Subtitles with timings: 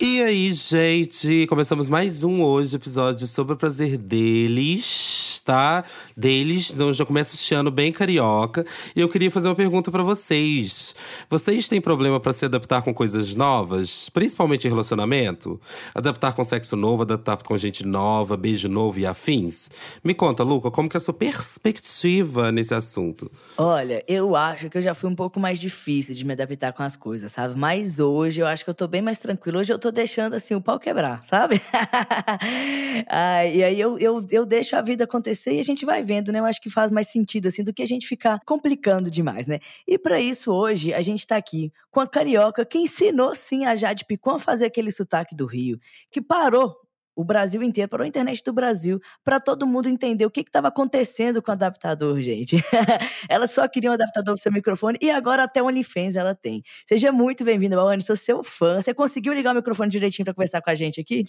[0.00, 5.15] E aí, gente, começamos mais um hoje episódio sobre o prazer deles
[5.46, 5.84] tá?
[6.16, 8.66] Deles, então já começa este ano bem carioca.
[8.94, 10.94] E eu queria fazer uma pergunta para vocês.
[11.30, 15.58] Vocês têm problema para se adaptar com coisas novas, principalmente em relacionamento?
[15.94, 19.70] Adaptar com sexo novo, adaptar com gente nova, beijo novo e afins?
[20.02, 23.30] Me conta, Luca, como que é a sua perspectiva nesse assunto?
[23.56, 26.82] Olha, eu acho que eu já fui um pouco mais difícil de me adaptar com
[26.82, 27.56] as coisas, sabe?
[27.56, 29.60] Mas hoje eu acho que eu tô bem mais tranquilo.
[29.60, 31.62] Hoje eu tô deixando assim o pau quebrar, sabe?
[33.08, 36.02] ah, e aí eu, eu, eu deixo a vida acontecer acontecer e a gente vai
[36.02, 36.40] vendo, né?
[36.40, 39.60] Eu acho que faz mais sentido, assim, do que a gente ficar complicando demais, né?
[39.86, 43.76] E para isso, hoje, a gente tá aqui com a carioca que ensinou, sim, a
[43.76, 45.78] Jade Picon a fazer aquele sotaque do Rio,
[46.10, 46.74] que parou
[47.14, 50.68] o Brasil inteiro, parou a internet do Brasil, para todo mundo entender o que estava
[50.68, 52.56] acontecendo com o adaptador, gente.
[53.28, 56.62] ela só queria um adaptador para seu microfone e agora até o OnlyFans ela tem.
[56.86, 58.82] Seja muito bem-vinda, Bawane, sou seu fã.
[58.82, 61.24] Você conseguiu ligar o microfone direitinho para conversar com a gente aqui?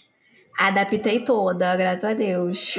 [0.58, 2.74] Adaptei toda, graças a Deus.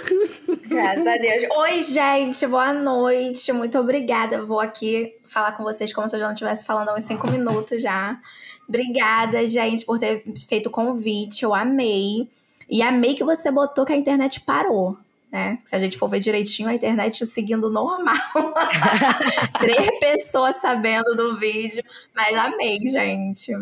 [0.66, 1.42] graças a Deus.
[1.54, 3.52] Oi, gente, boa noite.
[3.52, 4.42] Muito obrigada.
[4.42, 7.30] Vou aqui falar com vocês como se eu já não estivesse falando há uns cinco
[7.30, 8.18] minutos já.
[8.66, 11.42] Obrigada, gente, por ter feito o convite.
[11.42, 12.26] Eu amei.
[12.70, 14.96] E amei que você botou que a internet parou
[15.30, 15.58] né?
[15.64, 18.16] Se a gente for ver direitinho, a internet seguindo normal.
[19.60, 21.82] Três pessoas sabendo do vídeo.
[22.14, 23.52] Mas amei, gente.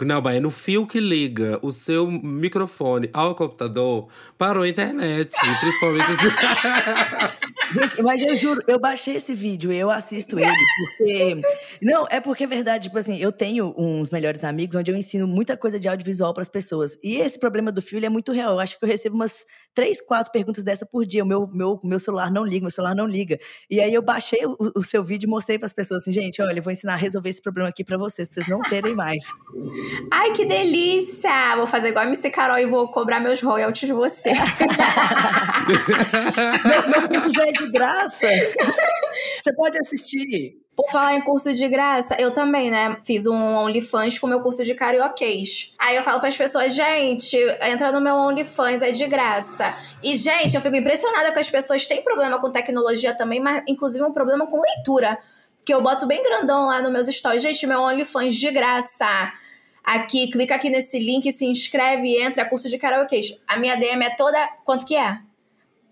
[0.00, 5.30] Não, mas é no fio que liga o seu microfone ao computador, parou a internet.
[5.60, 6.06] Principalmente.
[7.74, 11.40] Gente, mas eu juro, eu baixei esse vídeo eu assisto ele porque.
[11.82, 12.84] Não, é porque é verdade.
[12.84, 16.42] Tipo assim, eu tenho uns melhores amigos onde eu ensino muita coisa de audiovisual para
[16.42, 16.98] as pessoas.
[17.02, 18.52] E esse problema do fio é muito real.
[18.52, 21.22] Eu acho que eu recebo umas três, quatro perguntas dessa por dia.
[21.24, 23.38] O meu, meu, meu celular não liga, meu celular não liga.
[23.68, 26.40] E aí eu baixei o, o seu vídeo e mostrei para as pessoas assim, gente,
[26.40, 28.94] olha, eu vou ensinar a resolver esse problema aqui para vocês, pra vocês não terem
[28.94, 29.24] mais.
[30.10, 31.56] Ai, que delícia!
[31.56, 34.32] Vou fazer igual a MC Carol e vou cobrar meus royalties de você.
[36.64, 38.26] meu, meu curso já é de graça.
[39.42, 40.60] Você pode assistir.
[40.74, 42.96] Por falar em curso de graça, eu também, né?
[43.04, 45.74] Fiz um OnlyFans com meu curso de carioquês.
[45.78, 49.76] Aí eu falo para as pessoas, gente, entra no meu OnlyFans, é de graça.
[50.02, 54.02] E, gente, eu fico impressionada que as pessoas têm problema com tecnologia também, mas inclusive
[54.02, 55.18] um problema com leitura.
[55.64, 57.42] Que eu boto bem grandão lá nos meus stories.
[57.42, 59.30] Gente, meu OnlyFans de graça
[59.84, 63.20] aqui, clica aqui nesse link, se inscreve e entra, é curso de karaokê.
[63.46, 64.38] A minha DM é toda.
[64.64, 65.18] Quanto que é?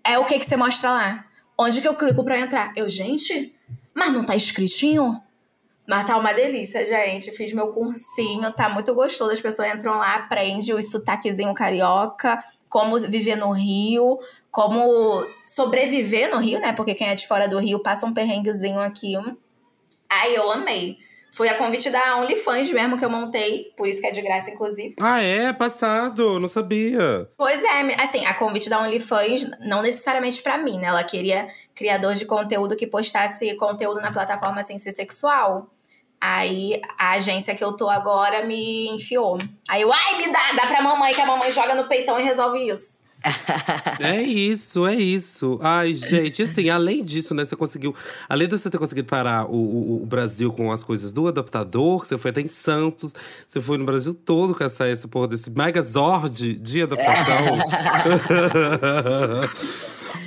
[0.03, 1.30] É o que que você mostra lá?
[1.63, 2.73] Onde que eu clico para entrar?
[2.75, 3.55] Eu, gente,
[3.93, 5.21] mas não tá escritinho?
[5.87, 7.31] Mas tá uma delícia, gente.
[7.33, 9.31] Fiz meu cursinho, tá muito gostoso.
[9.31, 14.19] As pessoas entram lá, aprendem o sotaquezinho carioca, como viver no Rio,
[14.51, 16.73] como sobreviver no Rio, né?
[16.73, 19.13] Porque quem é de fora do Rio passa um perrenguezinho aqui.
[20.09, 20.97] Ai, eu amei.
[21.33, 24.51] Foi a convite da OnlyFans mesmo que eu montei, por isso que é de graça,
[24.51, 24.97] inclusive.
[25.01, 25.53] Ah, é?
[25.53, 27.29] Passado, não sabia.
[27.37, 30.89] Pois é, assim, a convite da OnlyFans, não necessariamente para mim, né?
[30.89, 35.71] Ela queria criadores de conteúdo que postasse conteúdo na plataforma sem ser sexual.
[36.21, 39.39] Aí a agência que eu tô agora me enfiou.
[39.69, 42.23] Aí eu, ai, me dá, dá pra mamãe, que a mamãe joga no peitão e
[42.23, 43.00] resolve isso.
[44.01, 45.59] É isso, é isso.
[45.63, 47.95] Ai, gente, assim, além disso, né, você conseguiu.
[48.29, 52.07] Além de você ter conseguido parar o, o, o, Brasil com as coisas do adaptador,
[52.07, 53.13] você foi até em Santos,
[53.47, 57.59] você foi no Brasil todo com essa, essa porra desse megazord de adaptação.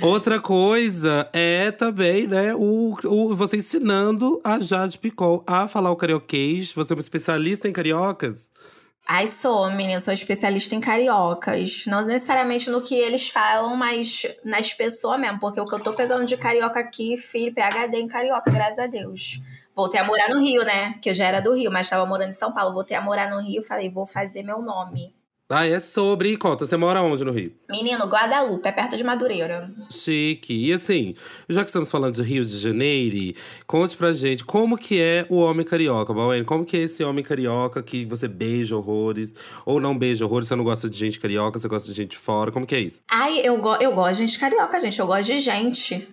[0.00, 5.96] Outra coisa é também, né, o, o, você ensinando a Jade Picol a falar o
[5.96, 6.72] carioquês.
[6.74, 8.50] Você é uma especialista em cariocas.
[9.06, 11.84] Ai, sou, menina, sou especialista em cariocas.
[11.86, 15.38] Não necessariamente no que eles falam, mas nas pessoas mesmo.
[15.38, 18.86] Porque o que eu tô pegando de carioca aqui, filho, PHD em carioca, graças a
[18.86, 19.40] Deus.
[19.74, 20.94] Voltei a morar no Rio, né?
[21.02, 22.72] Que eu já era do Rio, mas tava morando em São Paulo.
[22.72, 25.14] Voltei a morar no Rio, falei, vou fazer meu nome.
[25.50, 26.38] Ah, é sobre.
[26.38, 27.54] Conta, você mora onde no Rio?
[27.68, 29.70] Menino, Guadalupe, é perto de Madureira.
[29.90, 30.68] Chique.
[30.68, 31.14] E assim,
[31.50, 35.36] já que estamos falando de Rio de Janeiro, conte pra gente como que é o
[35.36, 36.46] homem carioca, Bauene.
[36.46, 39.34] Como que é esse homem carioca que você beija horrores,
[39.66, 42.50] ou não beija horrores, você não gosta de gente carioca, você gosta de gente fora,
[42.50, 43.02] como que é isso?
[43.06, 46.08] Ai, eu, go eu gosto de gente carioca, gente, eu gosto de gente.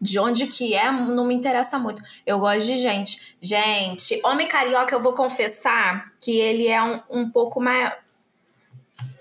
[0.00, 2.02] De onde que é, não me interessa muito.
[2.24, 3.34] Eu gosto de gente.
[3.40, 7.92] Gente, homem carioca, eu vou confessar que ele é um, um pouco mais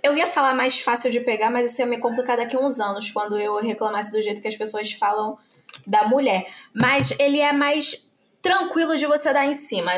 [0.06, 2.80] eu ia falar mais fácil de pegar, mas isso ia me complicar daqui a uns
[2.80, 5.38] anos, quando eu reclamasse do jeito que as pessoas falam
[5.86, 6.46] da mulher.
[6.74, 8.08] Mas ele é mais
[8.40, 9.92] tranquilo de você dar em cima,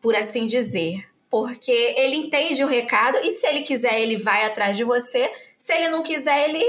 [0.00, 1.04] por assim dizer.
[1.28, 5.30] Porque ele entende o recado e se ele quiser, ele vai atrás de você.
[5.58, 6.64] Se ele não quiser, ele,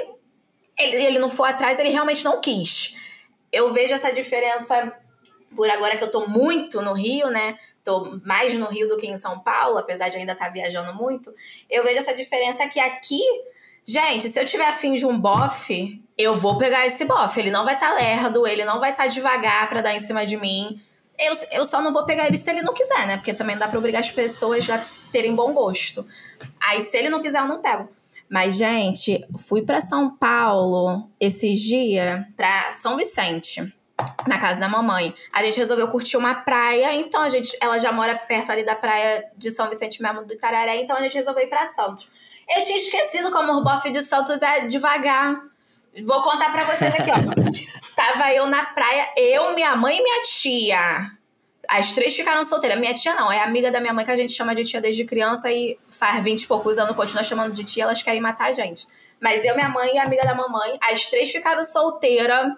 [0.77, 2.95] ele, ele não for atrás, ele realmente não quis.
[3.51, 4.91] Eu vejo essa diferença
[5.55, 7.57] por agora que eu tô muito no Rio, né?
[7.83, 10.93] Tô mais no Rio do que em São Paulo, apesar de ainda estar tá viajando
[10.93, 11.33] muito.
[11.69, 13.21] Eu vejo essa diferença que aqui,
[13.83, 17.39] gente, se eu tiver afim de um bofe, eu vou pegar esse bofe.
[17.39, 19.99] Ele não vai estar tá lerdo, ele não vai estar tá devagar para dar em
[19.99, 20.81] cima de mim.
[21.17, 23.17] Eu, eu só não vou pegar ele se ele não quiser, né?
[23.17, 26.05] Porque também dá pra obrigar as pessoas a terem bom gosto.
[26.59, 27.89] Aí, se ele não quiser, eu não pego.
[28.29, 33.73] Mas, gente, fui para São Paulo esses dias, pra São Vicente
[34.27, 35.13] na casa da mamãe.
[35.31, 38.75] A gente resolveu curtir uma praia, então a gente, ela já mora perto ali da
[38.75, 42.09] praia de São Vicente mesmo do Itararé, então a gente resolveu ir para Santos.
[42.49, 45.41] Eu tinha esquecido como o bofe de Santos é devagar.
[46.05, 47.15] Vou contar para vocês aqui, ó.
[47.95, 51.11] Tava eu na praia, eu, minha mãe e minha tia.
[51.67, 52.79] As três ficaram solteiras.
[52.79, 55.05] Minha tia não, é amiga da minha mãe que a gente chama de tia desde
[55.05, 58.53] criança e faz 20 e poucos anos continua chamando de tia, elas querem matar a
[58.53, 58.87] gente.
[59.19, 62.53] Mas eu, minha mãe e a amiga da mamãe, as três ficaram solteiras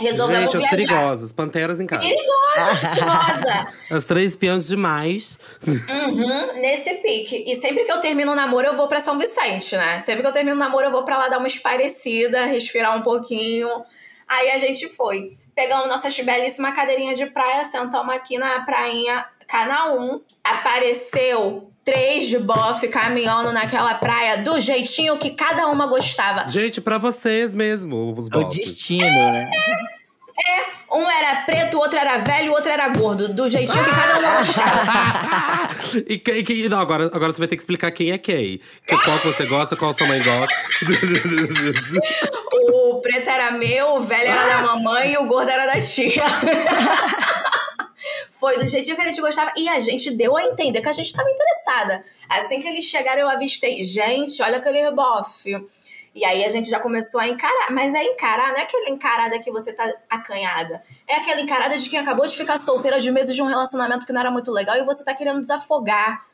[0.00, 2.02] Resolvemos Gente, as perigosas, panteras em casa.
[2.02, 3.66] Perigosa, perigosa.
[3.90, 5.38] As três espiãs demais.
[5.66, 7.44] Uhum, nesse pique.
[7.46, 10.00] E sempre que eu termino o namoro, eu vou pra São Vicente, né?
[10.00, 13.02] Sempre que eu termino o namoro, eu vou pra lá dar uma esparecida, respirar um
[13.02, 13.68] pouquinho.
[14.26, 15.36] Aí a gente foi.
[15.54, 20.20] Pegamos nossa belíssima cadeirinha de praia, sentamos aqui na prainha Canal 1.
[20.42, 26.48] Apareceu três bofe caminhando naquela praia do jeitinho que cada uma gostava.
[26.48, 28.58] Gente, para vocês mesmo, os bofes.
[28.58, 29.50] O destino, né?
[30.46, 33.28] É, um era preto, o outro era velho, o outro era gordo.
[33.28, 35.70] Do jeitinho que cada um gostava.
[36.08, 36.22] e,
[36.64, 38.60] e, não, agora, agora você vai ter que explicar quem é quem.
[38.86, 40.54] Que, qual que você gosta, qual sua mãe gosta.
[42.72, 46.24] o preto era meu, o velho era da mamãe e o gordo era da tia.
[48.40, 49.52] Foi do jeitinho que a gente gostava.
[49.54, 52.02] E a gente deu a entender que a gente estava interessada.
[52.26, 53.84] Assim que eles chegaram, eu avistei.
[53.84, 55.62] Gente, olha aquele rebofe.
[56.14, 57.70] E aí a gente já começou a encarar.
[57.70, 60.82] Mas é encarar, não é aquela encarada que você tá acanhada.
[61.06, 64.12] É aquela encarada de quem acabou de ficar solteira de meses de um relacionamento que
[64.12, 66.26] não era muito legal e você tá querendo desafogar.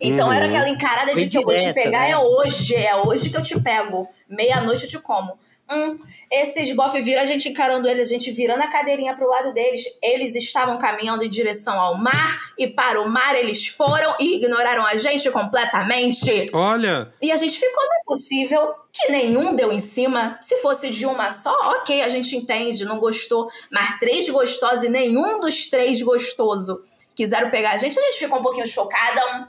[0.00, 0.32] Então uhum.
[0.32, 2.12] era aquela encarada de que eu vou te pegar né?
[2.12, 2.74] é hoje.
[2.74, 4.08] É hoje que eu te pego.
[4.26, 5.38] Meia-noite eu te como.
[5.72, 6.00] Hum,
[6.30, 9.84] esses bofe viram a gente encarando eles, a gente virando a cadeirinha pro lado deles.
[10.02, 14.84] Eles estavam caminhando em direção ao mar e para o mar eles foram e ignoraram
[14.84, 16.50] a gente completamente.
[16.52, 17.12] Olha!
[17.22, 20.38] E a gente ficou, não é possível que nenhum deu em cima.
[20.40, 23.48] Se fosse de uma só, ok, a gente entende, não gostou.
[23.70, 26.82] Mas três gostosos e nenhum dos três gostoso
[27.14, 29.20] quiseram pegar a gente, a gente ficou um pouquinho chocada.
[29.36, 29.46] Um...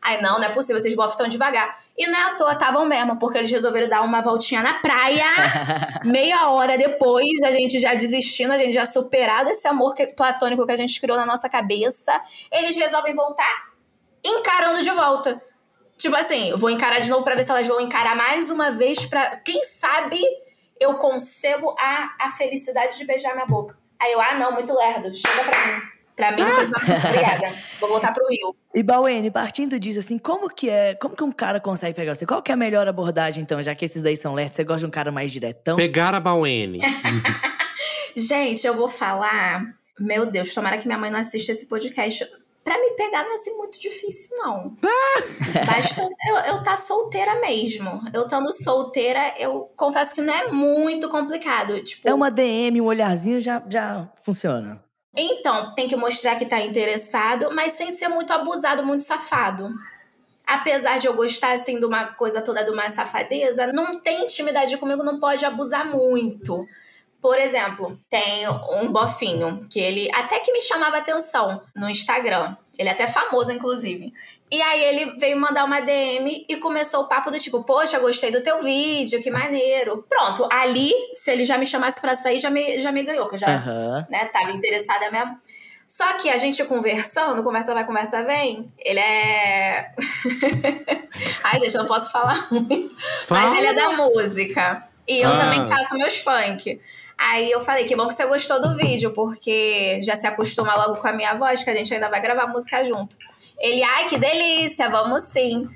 [0.00, 1.83] Ai, não, não é possível, vocês bofe tão devagar.
[1.96, 5.24] E não é à toa, estavam mesmo, porque eles resolveram dar uma voltinha na praia.
[6.04, 10.66] meia hora depois, a gente já desistindo, a gente já superado esse amor que, platônico
[10.66, 12.20] que a gente criou na nossa cabeça.
[12.50, 13.74] Eles resolvem voltar
[14.24, 15.40] encarando de volta.
[15.96, 19.04] Tipo assim, vou encarar de novo pra ver se elas vão encarar mais uma vez
[19.04, 19.36] pra.
[19.36, 20.20] Quem sabe
[20.80, 23.78] eu concebo a, a felicidade de beijar minha boca.
[24.00, 25.82] Aí eu, ah, não, muito lerdo, chega pra mim.
[26.16, 26.76] Pra mim, não precisa
[27.80, 28.54] Vou voltar pro Rio.
[28.72, 30.94] E Bauene, partindo disso, assim, como que é.
[30.94, 32.24] Como que um cara consegue pegar você?
[32.24, 34.56] Qual que é a melhor abordagem, então, já que esses daí são lerdos?
[34.56, 35.76] Você gosta de um cara mais diretão?
[35.76, 36.80] Pegar a Bauene.
[38.14, 39.74] Gente, eu vou falar.
[39.98, 42.24] Meu Deus, tomara que minha mãe não assista esse podcast.
[42.62, 44.74] Pra me pegar não é assim muito difícil, não.
[45.66, 48.02] Basta eu, eu tá solteira mesmo.
[48.12, 51.78] Eu estando solteira, eu confesso que não é muito complicado.
[51.82, 54.82] Tipo, é uma DM, um olharzinho já, já funciona.
[55.16, 59.70] Então, tem que mostrar que tá interessado, mas sem ser muito abusado, muito safado.
[60.46, 64.76] Apesar de eu gostar, assim, de uma coisa toda de uma safadeza, não tem intimidade
[64.76, 66.66] comigo, não pode abusar muito.
[67.22, 68.46] Por exemplo, tem
[68.82, 72.56] um bofinho que ele até que me chamava atenção no Instagram.
[72.78, 74.12] Ele é até famoso, inclusive.
[74.50, 78.30] E aí ele veio mandar uma DM e começou o papo do tipo, poxa, gostei
[78.30, 80.04] do teu vídeo, que maneiro.
[80.08, 83.34] Pronto, ali, se ele já me chamasse pra sair, já me, já me ganhou, que
[83.34, 84.04] eu já uhum.
[84.10, 85.38] né, tava interessada mesmo.
[85.88, 89.92] Só que a gente conversando, conversa vai, conversa vem, ele é.
[91.44, 92.96] Ai, gente, eu não posso falar muito.
[93.26, 93.50] Fala.
[93.50, 94.88] Mas ele é da música.
[95.06, 95.38] E eu ah.
[95.38, 96.80] também faço meus funk.
[97.16, 100.96] Aí eu falei, que bom que você gostou do vídeo, porque já se acostuma logo
[101.00, 103.16] com a minha voz, que a gente ainda vai gravar música junto.
[103.58, 105.68] Ele, ai, que delícia, vamos sim.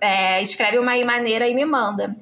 [0.00, 2.14] É, escreve uma aí maneira e me manda.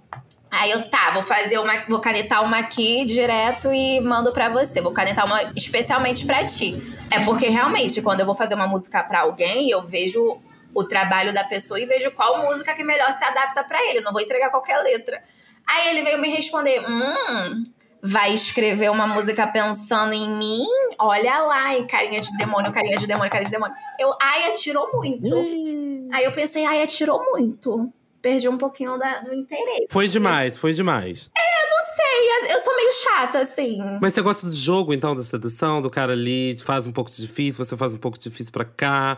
[0.50, 1.80] Aí eu, tá, vou fazer uma.
[1.88, 4.80] Vou canetar uma aqui direto e mando pra você.
[4.80, 6.80] Vou canetar uma especialmente pra ti.
[7.10, 10.40] É porque realmente, quando eu vou fazer uma música pra alguém, eu vejo
[10.72, 14.00] o trabalho da pessoa e vejo qual música que melhor se adapta para ele.
[14.00, 15.24] Não vou entregar qualquer letra.
[15.66, 17.64] Aí ele veio me responder: Hum,
[18.06, 20.66] vai escrever uma música pensando em mim,
[20.99, 23.75] olha lá, em carinha de demônio, carinha de demônio, carinha de demônio.
[23.99, 25.34] Eu, ai, atirou muito.
[25.34, 26.11] Hum.
[26.12, 27.90] Aí eu pensei, ai, atirou muito.
[28.20, 29.87] Perdi um pouquinho da, do interesse.
[29.88, 31.30] Foi demais, foi demais.
[31.34, 32.54] É, não sei.
[32.54, 33.78] eu sou meio chata, assim.
[34.02, 35.80] Mas você gosta do jogo, então, da sedução?
[35.80, 38.66] Do cara ali faz um pouco de difícil, você faz um pouco de difícil pra
[38.66, 39.16] cá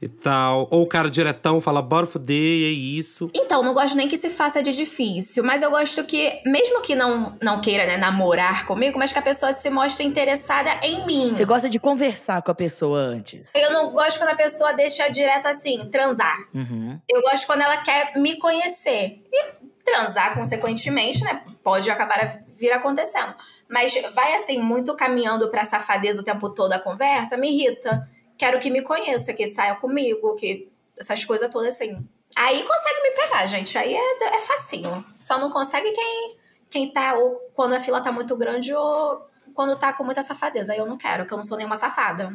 [0.00, 0.68] e tal.
[0.70, 3.30] Ou o cara diretão fala, bora fuder, e é isso.
[3.34, 6.94] Então, não gosto nem que se faça de difícil, mas eu gosto que, mesmo que
[6.94, 11.32] não, não queira né, namorar comigo, mas que a pessoa se mostre interessada em mim.
[11.32, 13.54] Você gosta de conversar com a pessoa antes?
[13.54, 16.36] Eu não gosto quando a pessoa deixa direto assim, transar.
[16.54, 17.00] Uhum.
[17.08, 19.22] Eu gosto quando ela quer me conhecer.
[19.32, 21.42] E transar, consequentemente, né?
[21.62, 23.34] Pode acabar vir acontecendo.
[23.68, 28.08] Mas vai assim, muito caminhando pra safadeza o tempo todo a conversa, me irrita.
[28.38, 31.96] Quero que me conheça, que saia comigo, que essas coisas todas assim.
[32.34, 33.78] Aí consegue me pegar, gente.
[33.78, 35.04] Aí é, é facinho.
[35.18, 36.36] Só não consegue quem,
[36.68, 39.26] quem tá, ou quando a fila tá muito grande, ou
[39.56, 40.72] quando tá com muita safadeza.
[40.72, 42.30] Aí eu não quero, porque eu não sou nenhuma safada.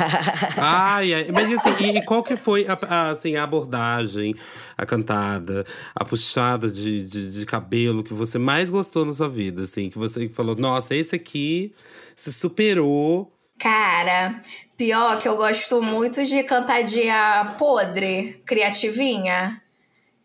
[0.56, 1.26] Ai, ai.
[1.30, 4.34] Mas assim, e, e qual que foi a, a, assim, a abordagem,
[4.76, 9.62] a cantada, a puxada de, de, de cabelo que você mais gostou na sua vida?
[9.62, 11.74] Assim, que você falou, nossa, esse aqui
[12.16, 13.30] se superou.
[13.58, 14.40] Cara,
[14.76, 19.60] pior que eu gosto muito de cantadinha podre, criativinha.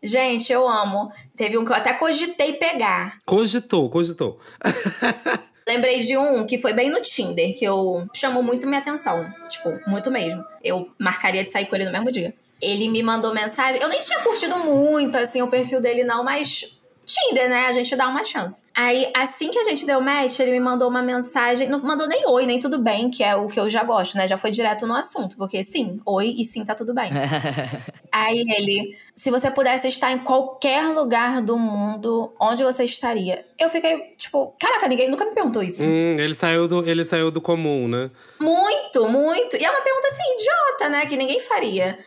[0.02, 1.12] Gente, eu amo.
[1.36, 3.18] Teve um que eu até cogitei pegar.
[3.26, 4.40] Cogitou, cogitou.
[5.66, 9.30] Lembrei de um que foi bem no Tinder, que eu chamou muito minha atenção.
[9.48, 10.44] Tipo, muito mesmo.
[10.64, 12.34] Eu marcaria de sair com ele no mesmo dia.
[12.60, 13.80] Ele me mandou mensagem.
[13.80, 16.79] Eu nem tinha curtido muito, assim, o perfil dele, não, mas
[17.12, 17.66] Tinder, né?
[17.66, 18.62] A gente dá uma chance.
[18.74, 21.68] Aí, assim que a gente deu match, ele me mandou uma mensagem.
[21.68, 24.26] Não mandou nem oi, nem tudo bem, que é o que eu já gosto, né?
[24.26, 27.10] Já foi direto no assunto, porque sim, oi e sim, tá tudo bem.
[28.12, 33.44] Aí ele, se você pudesse estar em qualquer lugar do mundo, onde você estaria?
[33.58, 35.82] Eu fiquei, tipo, caraca, ninguém nunca me perguntou isso.
[35.82, 38.10] Hum, ele, saiu do, ele saiu do comum, né?
[38.40, 39.56] Muito, muito.
[39.56, 41.06] E é uma pergunta assim, idiota, né?
[41.06, 41.98] Que ninguém faria.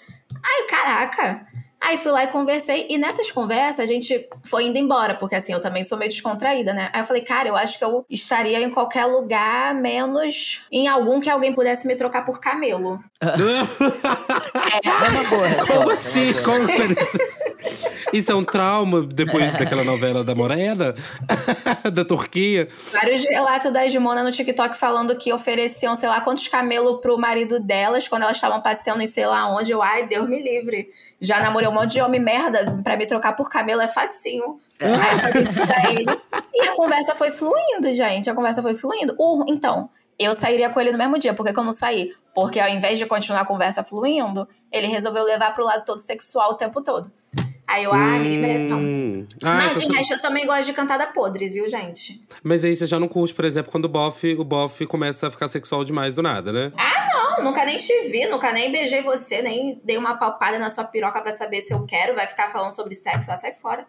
[0.44, 1.53] Ai, caraca.
[1.84, 5.52] Aí fui lá e conversei, e nessas conversas a gente foi indo embora, porque assim,
[5.52, 6.90] eu também sou meio descontraída, né?
[6.94, 11.20] Aí eu falei, cara, eu acho que eu estaria em qualquer lugar, menos em algum
[11.20, 13.00] que alguém pudesse me trocar por camelo.
[14.84, 16.34] É uma boa Como uma assim?
[16.44, 16.68] Como?
[18.14, 20.96] Isso é um trauma depois daquela novela da Morena?
[21.92, 22.68] da Turquia?
[22.92, 27.60] Vários relatos da Edmona no TikTok falando que ofereciam, sei lá, quantos camelos pro marido
[27.60, 29.72] delas quando elas estavam passeando em sei lá onde.
[29.72, 30.90] Eu, ai, Deus me livre.
[31.20, 34.60] Já namorei um monte de homem merda, pra me trocar por camelo é facinho.
[34.80, 36.06] Aí eu falei isso pra ele.
[36.54, 38.30] E a conversa foi fluindo, gente.
[38.30, 39.16] A conversa foi fluindo.
[39.18, 39.90] Uh, então,
[40.20, 41.34] eu sairia com ele no mesmo dia.
[41.34, 42.14] Por que, que eu não saí?
[42.36, 46.52] Porque ao invés de continuar a conversa fluindo, ele resolveu levar pro lado todo sexual
[46.52, 47.12] o tempo todo.
[47.68, 48.78] Aí eu, ah, ninguém merece não.
[48.80, 49.26] Hum.
[49.44, 52.22] Ah, Mas então de resto, eu também gosto de cantada podre, viu, gente?
[52.44, 55.32] Mas aí você já não curte, por exemplo, quando o bofe, o bofe começa a
[55.32, 56.72] ficar sexual demais do nada, né?
[57.14, 60.84] Não, nunca nem te vi, nunca nem beijei você, nem dei uma palpada na sua
[60.84, 63.86] piroca pra saber se eu quero, vai ficar falando sobre sexo, ah, sai fora.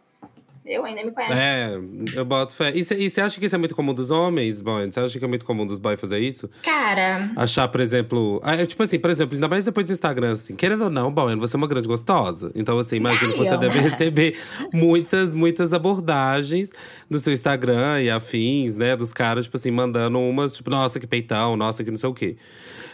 [0.66, 1.34] Eu ainda me conhece.
[1.34, 1.78] É,
[2.14, 2.72] eu boto fé.
[2.74, 4.90] E você acha que isso é muito comum dos homens, boy?
[4.90, 6.48] Você acha que é muito comum dos boys fazer isso?
[6.62, 8.40] Cara, Achar, por exemplo.
[8.42, 11.12] ah, é, Tipo assim, por exemplo, ainda mais depois do Instagram, assim, querendo ou não,
[11.12, 12.50] Bowen, você é uma grande gostosa.
[12.54, 14.38] Então, assim, imagino que você deve receber
[14.72, 16.70] muitas, muitas abordagens
[17.10, 18.96] no seu Instagram e afins, né?
[18.96, 22.14] Dos caras, tipo assim, mandando umas, tipo, nossa, que peitão, nossa, que não sei o
[22.14, 22.36] quê.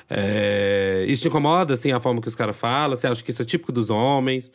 [0.08, 2.96] É, Isso te incomoda, assim, a forma que os caras falam?
[2.96, 4.50] Você acha que isso é típico dos homens?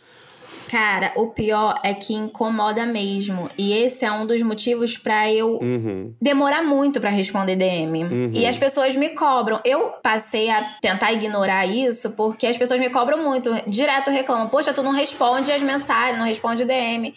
[0.76, 3.50] Cara, o pior é que incomoda mesmo.
[3.58, 6.14] E esse é um dos motivos pra eu Uhum.
[6.22, 8.30] demorar muito pra responder DM.
[8.34, 9.62] E as pessoas me cobram.
[9.64, 13.50] Eu passei a tentar ignorar isso porque as pessoas me cobram muito.
[13.66, 17.16] Direto reclamam: Poxa, tu não responde as mensagens, não responde DM.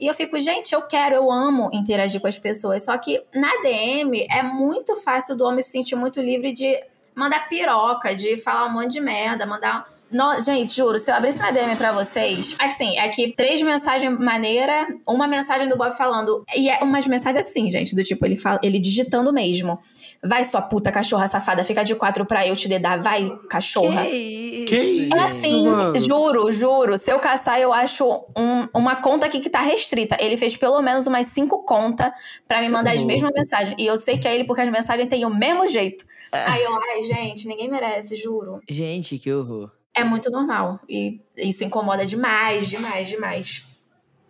[0.00, 2.84] E eu fico, gente, eu quero, eu amo interagir com as pessoas.
[2.84, 6.74] Só que na DM é muito fácil do homem se sentir muito livre de
[7.14, 9.84] mandar piroca, de falar um monte de merda, mandar.
[10.14, 14.16] No- gente, juro, se eu abrisse uma DM pra vocês, assim, é que três mensagens
[14.18, 16.44] maneiras, uma mensagem do Bob falando.
[16.56, 19.78] E é umas mensagens assim, gente, do tipo, ele, fala, ele digitando mesmo.
[20.26, 23.02] Vai, sua puta cachorra safada, fica de quatro pra eu te dedar.
[23.02, 24.04] Vai, cachorra.
[24.06, 24.66] Que isso?
[24.66, 25.14] Que isso?
[25.16, 26.00] É assim, mano.
[26.00, 26.96] juro, juro.
[26.96, 28.06] Se eu caçar, eu acho
[28.36, 30.16] um- uma conta aqui que tá restrita.
[30.18, 32.10] Ele fez pelo menos umas cinco contas
[32.48, 33.74] pra me mandar as mesmas mensagens.
[33.78, 36.04] E eu sei que é ele porque as mensagens têm o mesmo jeito.
[36.32, 38.60] Aí eu, ai, gente, ninguém merece, juro.
[38.68, 39.70] Gente, que horror.
[39.94, 40.80] É muito normal.
[40.88, 43.74] E isso incomoda demais, demais, demais.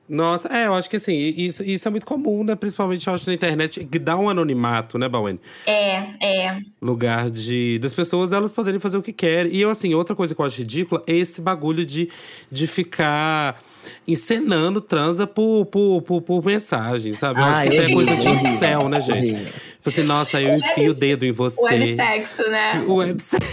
[0.06, 2.54] Nossa, é, eu acho que assim, isso, isso é muito comum, né?
[2.54, 5.40] Principalmente, eu acho, na internet, que dá um anonimato, né, Bawen?
[5.66, 6.58] É, é.
[6.80, 9.54] lugar de das pessoas elas poderem fazer o que querem.
[9.54, 12.10] E eu, assim, outra coisa que eu acho ridícula é esse bagulho de,
[12.52, 13.58] de ficar
[14.06, 17.40] encenando transa por, por, por, por mensagem, sabe?
[17.40, 19.34] Eu acho Ah, que isso é horrível, coisa de incel, né, gente?
[19.34, 21.62] Tipo assim, nossa, eu enfio o dedo em você.
[21.62, 22.84] Websexo, né?
[22.86, 23.46] O websexo.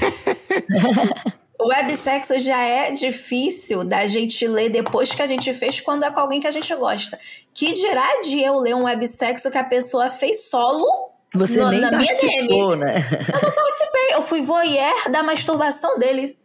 [1.30, 1.32] O
[1.68, 6.20] websexo já é difícil da gente ler depois que a gente fez quando é com
[6.20, 7.20] alguém que a gente gosta.
[7.54, 10.86] Que dirá de eu ler um websexo que a pessoa fez solo
[11.34, 12.96] Você no- nem na minha participou, né?
[13.12, 16.38] Eu não participei, eu fui voyeur da masturbação dele.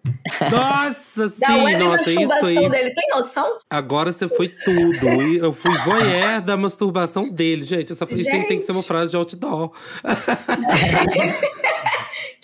[0.50, 2.68] Nossa, Da sim, web nossa, isso masturbação aí.
[2.70, 2.90] dele.
[2.94, 3.58] Tem noção?
[3.70, 5.06] Agora você foi tudo.
[5.40, 7.92] Eu fui voyeur da masturbação dele, gente.
[7.92, 9.70] Essa isso aí tem que ser uma frase de outdoor.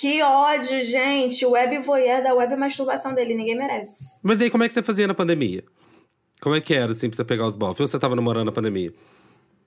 [0.02, 1.46] Que ódio, gente.
[1.46, 3.34] O web voyeur da web masturbação dele.
[3.34, 4.04] Ninguém merece.
[4.20, 5.62] Mas aí, como é que você fazia na pandemia?
[6.40, 7.78] Como é que era, assim, pra você pegar os bofs?
[7.78, 8.92] Ou você tava namorando na pandemia?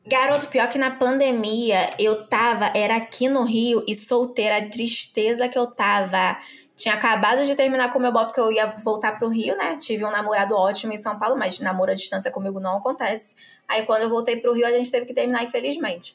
[0.06, 5.48] Garoto, pior que na pandemia eu tava, era aqui no Rio e solteira, a tristeza
[5.48, 6.38] que eu tava.
[6.75, 9.77] Tinha acabado de terminar com o meu bofe que eu ia voltar pro Rio, né?
[9.80, 13.36] Tive um namorado ótimo em São Paulo, mas namoro à distância comigo não acontece.
[13.70, 16.13] Aí quando eu voltei pro Rio, a gente teve que terminar, infelizmente.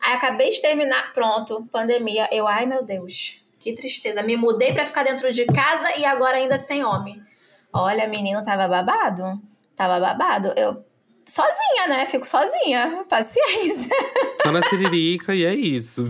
[0.00, 2.28] Aí acabei de terminar, pronto, pandemia.
[2.32, 4.22] Eu, ai meu Deus, que tristeza.
[4.22, 7.22] Me mudei pra ficar dentro de casa e agora ainda sem homem.
[7.72, 9.40] Olha, menino, tava babado.
[9.76, 10.52] Tava babado.
[10.56, 10.82] Eu,
[11.26, 12.06] sozinha, né?
[12.06, 13.04] Fico sozinha.
[13.08, 13.96] Paciência.
[14.42, 16.04] Só na Siririca e é isso.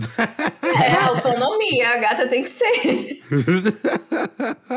[0.61, 1.89] É, autonomia.
[1.89, 3.21] A gata tem que ser.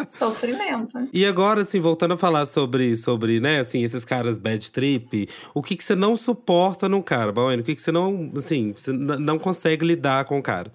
[0.08, 1.08] Sofrimento.
[1.12, 5.62] E agora, assim, voltando a falar sobre, sobre né, assim, esses caras bad trip, o
[5.62, 7.62] que, que você não suporta num cara, Bauene?
[7.62, 10.72] O que, que você não, assim, você não consegue lidar com o cara?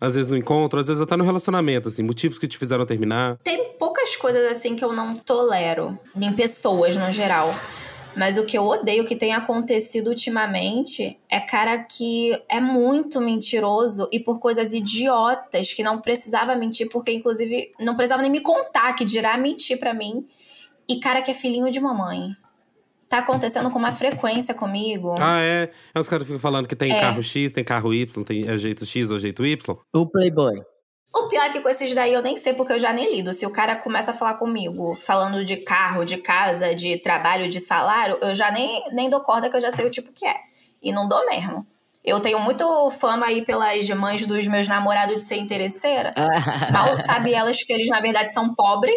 [0.00, 3.38] Às vezes no encontro, às vezes até no relacionamento, assim, motivos que te fizeram terminar.
[3.42, 5.98] Tem poucas coisas assim que eu não tolero.
[6.16, 7.52] Em pessoas, no geral.
[8.16, 14.08] Mas o que eu odeio que tem acontecido ultimamente é cara que é muito mentiroso
[14.10, 18.92] e por coisas idiotas que não precisava mentir, porque inclusive não precisava nem me contar
[18.94, 20.26] que dirá mentir pra mim.
[20.88, 22.34] E cara que é filhinho de mamãe.
[23.08, 25.14] Tá acontecendo com uma frequência comigo.
[25.18, 25.70] Ah, é?
[25.94, 27.00] É os caras ficam falando que tem É.
[27.00, 29.76] carro X, tem carro Y, tem é jeito X ou jeito Y.
[29.94, 30.60] O Playboy.
[31.14, 33.32] O pior é que com esses daí eu nem sei porque eu já nem lido.
[33.32, 37.60] Se o cara começa a falar comigo, falando de carro, de casa, de trabalho, de
[37.60, 40.36] salário, eu já nem, nem dou corda que eu já sei o tipo que é.
[40.82, 41.66] E não dou mesmo.
[42.04, 46.12] Eu tenho muito fama aí pelas mães dos meus namorados de ser interesseira.
[46.72, 48.94] Mal sabe elas que eles, na verdade, são pobres.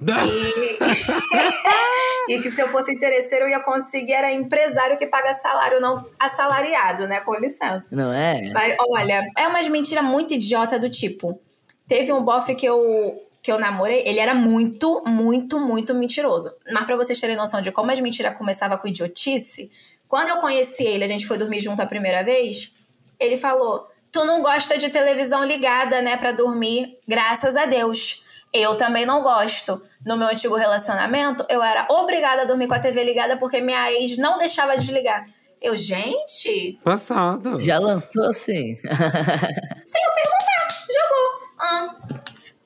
[0.00, 0.78] E...
[2.34, 6.04] e que se eu fosse interesseiro, eu ia conseguir era empresário que paga salário, não
[6.18, 7.20] assalariado, né?
[7.20, 7.86] Com licença.
[7.90, 8.50] Não é?
[8.52, 11.40] Mas olha, é umas mentiras muito idiota do tipo.
[11.86, 16.50] Teve um bofe que eu, que eu namorei, ele era muito, muito, muito mentiroso.
[16.72, 19.70] Mas pra vocês terem noção de como as mentiras começavam com idiotice,
[20.08, 22.72] quando eu conheci ele, a gente foi dormir junto a primeira vez,
[23.20, 28.23] ele falou: Tu não gosta de televisão ligada, né, pra dormir, graças a Deus.
[28.54, 29.82] Eu também não gosto.
[30.06, 33.92] No meu antigo relacionamento, eu era obrigada a dormir com a TV ligada porque minha
[33.92, 35.26] ex não deixava desligar.
[35.60, 37.60] Eu, gente, Passada.
[37.60, 38.76] Já lançou assim.
[38.86, 41.30] sem eu perguntar, jogou.
[41.58, 41.96] Ah.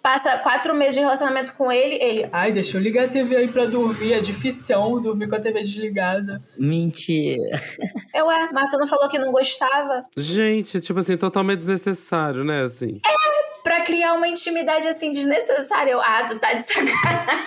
[0.03, 2.29] Passa quatro meses de relacionamento com ele, ele.
[2.33, 4.13] Ai, deixa eu ligar a TV aí pra dormir.
[4.13, 6.43] É difícil dormir com a TV desligada.
[6.59, 7.61] Mentira.
[8.15, 10.05] Eu, é, mas tu não falou que não gostava?
[10.17, 12.63] Gente, tipo assim, totalmente desnecessário, né?
[12.63, 13.01] Assim.
[13.69, 15.91] Pra criar uma intimidade assim desnecessária.
[15.91, 17.45] Eu, ah, tu tá de sacanagem.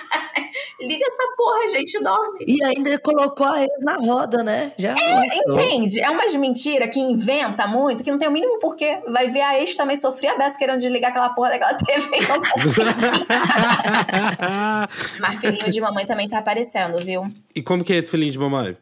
[0.79, 2.45] Liga essa porra, a gente dorme.
[2.47, 4.71] E ainda colocou a ex na roda, né?
[4.77, 5.63] Já lançou.
[5.63, 5.99] Entende?
[5.99, 8.99] É umas mentiras que inventa muito, que não tem o mínimo porquê.
[9.07, 12.17] Vai ver a ex também sofrer a beça querendo desligar aquela porra daquela TV.
[12.17, 12.37] Então,
[15.19, 17.23] mas filhinho de mamãe também tá aparecendo, viu?
[17.55, 18.77] e como que é esse filhinho de mamãe?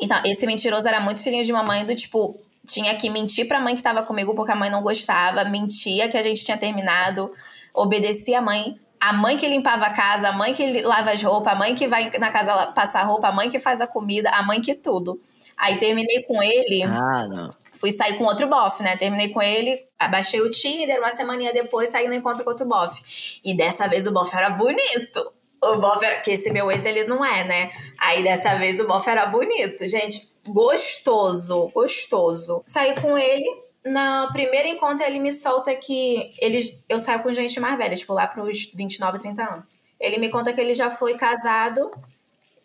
[0.00, 3.76] Então, esse mentiroso era muito filhinho de mamãe do tipo, tinha que mentir pra mãe
[3.76, 7.32] que tava comigo porque a mãe não gostava, mentia que a gente tinha terminado,
[7.74, 8.78] obedecia a mãe.
[9.00, 11.86] A mãe que limpava a casa, a mãe que lava as roupas, a mãe que
[11.86, 15.20] vai na casa passar roupa, a mãe que faz a comida, a mãe que tudo.
[15.58, 17.50] Aí terminei com ele, Ah, não.
[17.74, 18.96] fui sair com outro bofe, né?
[18.96, 23.40] Terminei com ele, abaixei o Tinder, uma semaninha depois saí no encontro com outro bofe.
[23.44, 25.32] E dessa vez o bofe era bonito.
[25.62, 26.20] O bofe era.
[26.20, 27.70] Que esse meu ex ele não é, né?
[27.98, 29.86] Aí dessa vez o bofe era bonito.
[29.86, 32.62] Gente, gostoso, gostoso.
[32.66, 33.44] Saí com ele.
[33.84, 38.14] No primeiro encontro, ele me solta que ele, eu saio com gente mais velha, tipo
[38.14, 39.66] lá pros 29, 30 anos.
[40.00, 41.90] Ele me conta que ele já foi casado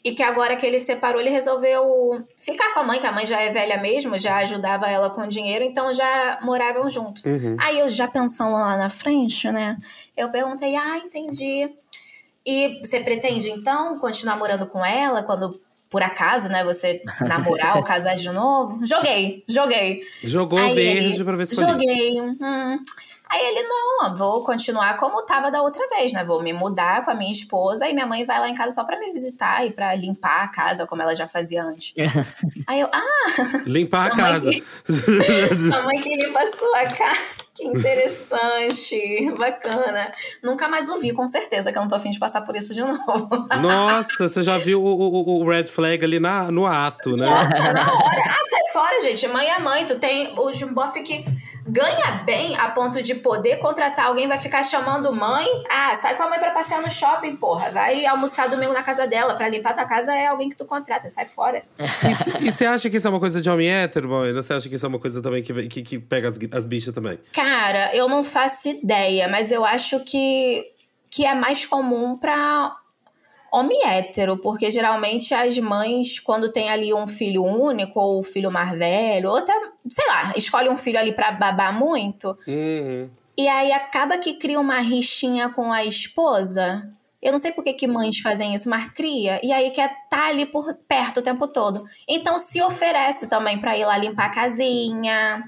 [0.04, 3.28] e que agora que ele separou, ele resolveu ficar com a mãe, que a mãe
[3.28, 7.22] já é velha mesmo, já ajudava ela com dinheiro, então já moravam junto.
[7.60, 9.78] Aí eu já pensando lá na frente, né?
[10.16, 11.70] Eu perguntei, ah, entendi.
[12.46, 17.84] E você pretende então continuar morando com ela quando por acaso, né, você namorar ou
[17.84, 18.86] casar de novo?
[18.86, 20.04] Joguei, joguei.
[20.24, 21.56] Jogou Aí verde ele, pra ver se.
[21.56, 22.22] Joguei.
[22.22, 22.80] Hum.
[23.32, 26.24] Aí ele, não, vou continuar como tava da outra vez, né?
[26.24, 28.84] Vou me mudar com a minha esposa e minha mãe vai lá em casa só
[28.84, 31.94] pra me visitar e pra limpar a casa, como ela já fazia antes.
[32.66, 34.50] Aí eu, ah, Limpar a casa.
[35.70, 37.49] sua mãe que limpa a sua casa.
[37.60, 40.10] Que interessante, bacana.
[40.42, 42.80] Nunca mais ouvi, com certeza, que eu não tô afim de passar por isso de
[42.80, 43.28] novo.
[43.62, 47.26] Nossa, você já viu o, o, o red flag ali na, no ato, né?
[47.26, 48.24] Nossa, na hora.
[48.28, 49.28] Ah, sai fora, gente.
[49.28, 49.86] Mãe é mãe.
[49.86, 51.26] Tu tem o Jimboff que
[51.70, 55.48] ganha bem a ponto de poder contratar alguém, vai ficar chamando mãe.
[55.70, 57.70] Ah, sai com a mãe pra passear no shopping, porra.
[57.72, 59.36] Vai almoçar domingo na casa dela.
[59.36, 61.62] Pra limpar tua casa é alguém que tu contrata, sai fora.
[62.42, 64.34] E você acha que isso é uma coisa de homem hétero, mãe?
[64.34, 66.94] Você acha que isso é uma coisa também que, que, que pega as, as bichas
[66.94, 67.20] também?
[67.34, 70.66] Cara, eu não faço ideia, mas eu acho que,
[71.10, 72.76] que é mais comum pra
[73.52, 78.52] homem hétero, porque geralmente as mães, quando tem ali um filho único, ou um filho
[78.52, 79.54] mais velho, ou até,
[79.90, 82.38] sei lá, escolhe um filho ali pra babar muito.
[82.48, 83.10] Uhum.
[83.38, 86.92] E aí acaba que cria uma rixinha com a esposa.
[87.22, 89.40] Eu não sei por que, que mães fazem isso, mas cria.
[89.44, 91.84] E aí quer estar tá ali por perto o tempo todo.
[92.08, 95.44] Então se oferece também pra ir lá limpar a casinha,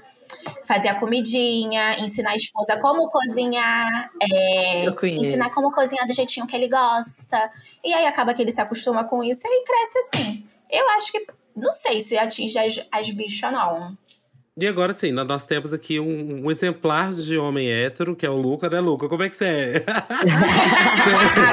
[0.64, 6.56] fazer a comidinha, ensinar a esposa como cozinhar, é, ensinar como cozinhar do jeitinho que
[6.56, 7.50] ele gosta.
[7.84, 10.46] E aí acaba que ele se acostuma com isso e aí cresce assim.
[10.70, 11.26] Eu acho que.
[11.54, 13.96] Não sei se atinge as, as bichas, não.
[14.54, 18.36] E agora sim, nós temos aqui um, um, exemplar de homem hétero, que é o
[18.36, 19.08] Luca, né, Luca?
[19.08, 19.84] Como é que você é?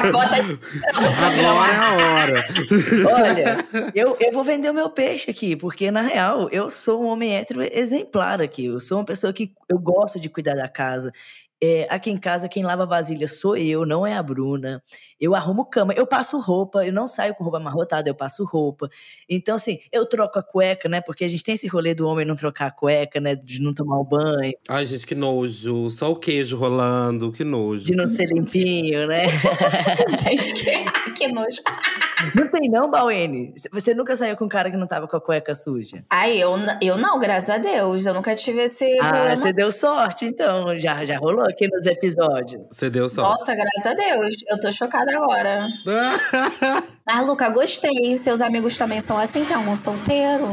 [0.04, 0.36] agora
[1.72, 2.46] é a hora.
[3.10, 7.08] Olha, eu, eu vou vender o meu peixe aqui, porque na real eu sou um
[7.08, 8.66] homem hétero exemplar aqui.
[8.66, 11.14] Eu sou uma pessoa que eu gosto de cuidar da casa.
[11.62, 14.82] É, aqui em casa, quem lava vasilha sou eu, não é a Bruna.
[15.20, 18.90] Eu arrumo cama, eu passo roupa, eu não saio com roupa amarrotada, eu passo roupa.
[19.28, 21.02] Então, assim, eu troco a cueca, né?
[21.02, 23.36] Porque a gente tem esse rolê do homem não trocar a cueca, né?
[23.36, 24.54] De não tomar o banho.
[24.70, 25.90] Ai, gente, que nojo.
[25.90, 27.84] Só o queijo rolando, que nojo.
[27.84, 29.26] De não ser limpinho, né?
[30.24, 31.62] gente, que, que nojo.
[32.36, 33.54] Não tem não, Bauene?
[33.74, 36.06] Você nunca saiu com um cara que não tava com a cueca suja?
[36.10, 38.06] Ai, eu, eu não, graças a Deus.
[38.06, 38.98] Eu nunca tive esse...
[39.02, 40.80] Ah, você deu sorte, então.
[40.80, 42.62] Já, já rolou aqui nos episódios.
[42.70, 43.30] Você deu sorte.
[43.30, 44.36] Nossa, graças a Deus.
[44.48, 45.68] Eu tô chocada agora.
[47.06, 48.18] Mas, Luca, gostei.
[48.18, 50.48] Seus amigos também são assim, tem algum solteiro?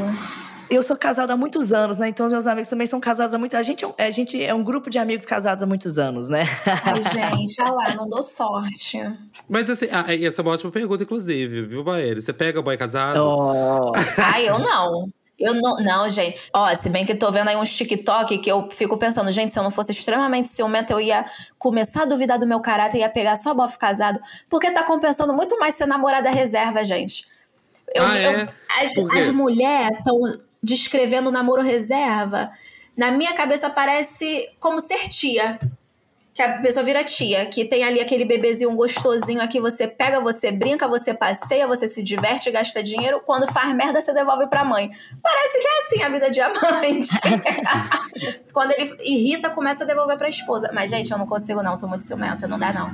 [0.68, 2.08] Eu sou casada há muitos anos, né?
[2.08, 3.66] Então os meus amigos também são casados há muitos anos.
[3.66, 6.44] A gente, é, a gente é um grupo de amigos casados há muitos anos, né?
[6.84, 8.98] Ai, gente, olha lá, não dou sorte.
[9.48, 12.20] Mas assim, ah, essa é uma ótima pergunta, inclusive, viu, Baeli?
[12.20, 13.20] Você pega o boy casado?
[13.22, 13.92] Oh.
[14.18, 15.08] Ai, eu não.
[15.38, 16.40] Eu não, não, gente.
[16.52, 19.58] Ó, se bem que tô vendo aí uns TikTok que eu fico pensando, gente, se
[19.58, 21.26] eu não fosse extremamente ciumenta, eu ia
[21.58, 24.18] começar a duvidar do meu caráter e ia pegar só bofe casado.
[24.48, 27.26] Porque tá compensando muito mais ser namorada reserva, gente.
[27.94, 28.42] Eu, ah, é?
[28.42, 28.48] eu,
[28.82, 30.18] as, as mulheres estão
[30.62, 32.50] descrevendo namoro reserva.
[32.96, 35.60] Na minha cabeça parece como ser tia
[36.36, 40.52] que a pessoa vira tia, que tem ali aquele bebezinho gostosinho aqui, você pega, você
[40.52, 44.90] brinca, você passeia, você se diverte, gasta dinheiro, quando faz merda você devolve pra mãe.
[45.22, 47.08] Parece que é assim a vida diamante.
[48.52, 50.70] quando ele irrita, começa a devolver pra esposa.
[50.74, 52.90] Mas, gente, eu não consigo não, sou muito ciumenta, não dá não.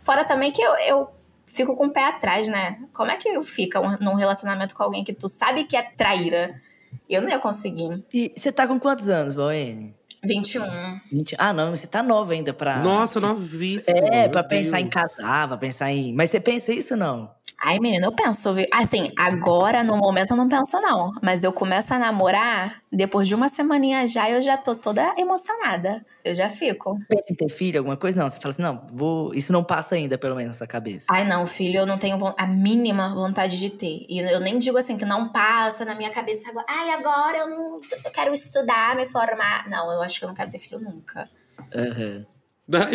[0.00, 1.08] Fora também que eu, eu
[1.46, 2.80] fico com o pé atrás, né?
[2.92, 6.60] Como é que fica num relacionamento com alguém que tu sabe que é traíra?
[7.08, 8.04] Eu não ia conseguir.
[8.12, 9.94] E você tá com quantos anos, Boene?
[10.26, 11.00] 21.
[11.12, 11.36] 20...
[11.38, 12.78] Ah, não, você tá nova ainda pra.
[12.78, 13.98] Nossa, novíssima.
[14.12, 14.86] É, pra pensar Deus.
[14.86, 16.12] em casar, pra pensar em.
[16.14, 17.30] Mas você pensa isso não?
[17.66, 18.66] Ai, menina, eu penso, viu?
[18.70, 21.12] Assim, agora, no momento, eu não penso, não.
[21.22, 26.04] Mas eu começo a namorar, depois de uma semaninha já, eu já tô toda emocionada.
[26.22, 26.98] Eu já fico.
[27.08, 28.20] Pensa em ter filho, alguma coisa?
[28.20, 29.34] Não, você fala assim, não, vou...
[29.34, 31.06] isso não passa ainda, pelo menos, na sua cabeça.
[31.10, 34.04] Ai, não, filho, eu não tenho a mínima vontade de ter.
[34.10, 36.66] E eu nem digo assim, que não passa na minha cabeça agora.
[36.68, 39.66] Ai, agora eu não eu quero estudar, me formar.
[39.70, 41.26] Não, eu acho que eu não quero ter filho nunca.
[41.74, 42.26] Uhum.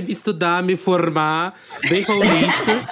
[0.07, 1.53] Estudar, me formar,
[1.89, 2.85] bem paulista.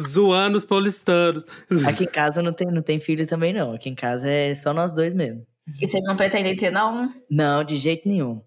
[0.00, 1.46] Zoando os paulistanos.
[1.86, 3.72] Aqui em casa não tem, não tem filho também, não.
[3.72, 5.46] Aqui em casa é só nós dois mesmo.
[5.80, 7.12] E vocês não pretendem ter, não?
[7.30, 8.40] Não, de jeito nenhum.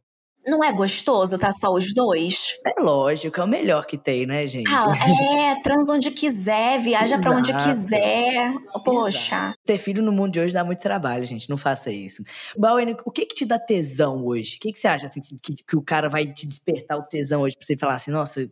[0.47, 2.57] Não é gostoso tá só os dois?
[2.65, 4.69] É lógico, é o melhor que tem, né, gente?
[4.69, 4.93] Ah,
[5.57, 8.53] é, trans onde quiser, viaja para onde quiser.
[8.83, 9.35] Poxa.
[9.35, 9.59] Exato.
[9.65, 11.49] Ter filho no mundo de hoje dá muito trabalho, gente.
[11.49, 12.23] Não faça isso.
[12.57, 14.55] Bauene, o que que te dá tesão hoje?
[14.55, 17.41] O que que você acha assim, que, que o cara vai te despertar o tesão
[17.41, 18.49] hoje pra você falar assim, nossa,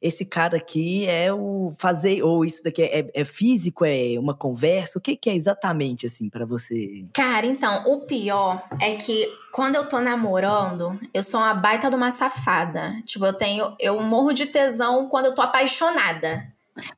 [0.00, 4.98] esse cara aqui é o fazer, ou isso daqui é, é físico, é uma conversa?
[4.98, 7.04] O que, que é exatamente assim para você?
[7.12, 11.96] Cara, então, o pior é que quando eu tô namorando, eu sou uma baita de
[11.96, 12.92] uma safada.
[13.04, 13.74] Tipo, eu tenho.
[13.80, 16.46] Eu morro de tesão quando eu tô apaixonada.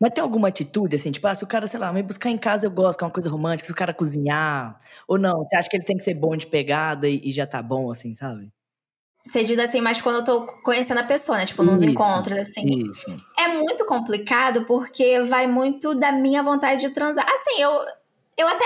[0.00, 2.36] Mas tem alguma atitude, assim, tipo, ah, se o cara, sei lá, me buscar em
[2.36, 5.38] casa eu gosto, que é uma coisa romântica, se o cara cozinhar, ou não?
[5.44, 7.90] Você acha que ele tem que ser bom de pegada e, e já tá bom,
[7.90, 8.50] assim, sabe?
[9.26, 11.46] Você diz assim, mas quando eu tô conhecendo a pessoa, né?
[11.46, 12.90] Tipo, nos Isso, encontros, assim.
[12.90, 13.14] Isso.
[13.38, 17.26] É muito complicado porque vai muito da minha vontade de transar.
[17.28, 17.70] Assim, eu,
[18.36, 18.64] eu até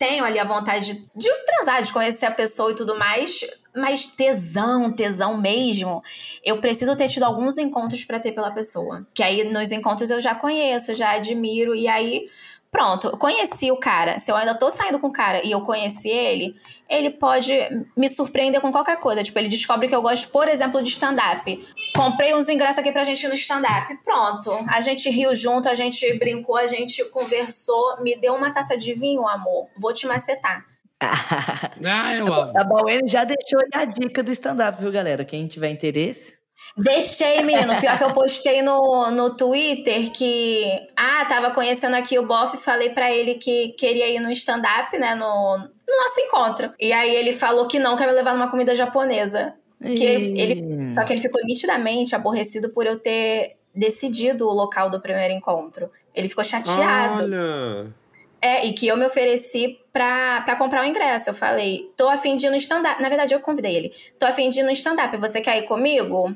[0.00, 3.40] tenho ali a vontade de, de transar, de conhecer a pessoa e tudo mais.
[3.76, 6.02] Mas tesão, tesão mesmo,
[6.42, 9.06] eu preciso ter tido alguns encontros para ter pela pessoa.
[9.14, 12.26] Que aí nos encontros eu já conheço, já admiro, e aí
[12.70, 14.18] pronto, conheci o cara.
[14.18, 16.54] Se eu ainda tô saindo com o cara e eu conheci ele,
[16.88, 17.52] ele pode
[17.96, 19.22] me surpreender com qualquer coisa.
[19.22, 21.68] Tipo, ele descobre que eu gosto, por exemplo, de stand-up.
[21.94, 23.96] Comprei uns ingressos aqui pra gente ir no stand-up.
[24.04, 24.50] Pronto.
[24.68, 28.00] A gente riu junto, a gente brincou, a gente conversou.
[28.02, 29.68] Me deu uma taça de vinho, amor.
[29.78, 30.66] Vou te macetar.
[31.00, 32.52] ah, eu amo.
[32.58, 35.24] A Bauene já deixou a dica do stand-up, viu, galera?
[35.24, 36.39] Quem tiver interesse.
[36.76, 37.78] Deixei, menino.
[37.80, 40.64] Pior que eu postei no, no Twitter que.
[40.96, 44.96] Ah, tava conhecendo aqui o Boff e falei para ele que queria ir no stand-up,
[44.98, 45.14] né?
[45.14, 46.72] No, no nosso encontro.
[46.78, 49.54] E aí ele falou que não, quer me levar numa comida japonesa.
[49.82, 55.00] Que ele, só que ele ficou nitidamente aborrecido por eu ter decidido o local do
[55.00, 55.90] primeiro encontro.
[56.14, 57.24] Ele ficou chateado.
[57.24, 57.94] Olha.
[58.42, 61.30] É, e que eu me ofereci pra, pra comprar o ingresso.
[61.30, 63.00] Eu falei, tô afim de ir no stand-up.
[63.02, 63.92] Na verdade, eu convidei ele.
[64.18, 65.16] Tô afim de ir no stand-up.
[65.16, 66.34] Você quer ir comigo?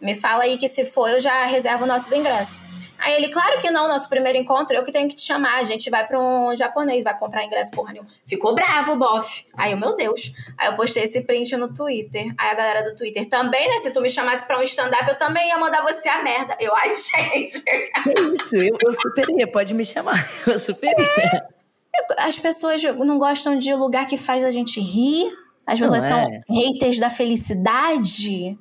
[0.00, 2.58] Me fala aí que se for, eu já reservo nossos ingressos.
[3.00, 5.58] Aí ele, claro que não, nosso primeiro encontro, eu que tenho que te chamar.
[5.58, 8.10] A gente vai pra um japonês, vai comprar ingresso porra nenhuma.
[8.26, 9.46] Ficou bravo, bof.
[9.56, 10.32] Aí eu, meu Deus.
[10.58, 12.34] Aí eu postei esse print no Twitter.
[12.36, 13.78] Aí a galera do Twitter também, né?
[13.78, 16.54] Se tu me chamasse pra um stand-up, eu também ia mandar você a merda.
[16.60, 17.56] Eu, ai, gente.
[18.34, 20.28] Isso, eu, eu superia, pode me chamar.
[20.46, 21.06] Eu superia.
[21.06, 21.60] É.
[22.18, 25.32] As pessoas não gostam de lugar que faz a gente rir.
[25.72, 26.40] As pessoas Não, são é.
[26.48, 28.58] haters da felicidade.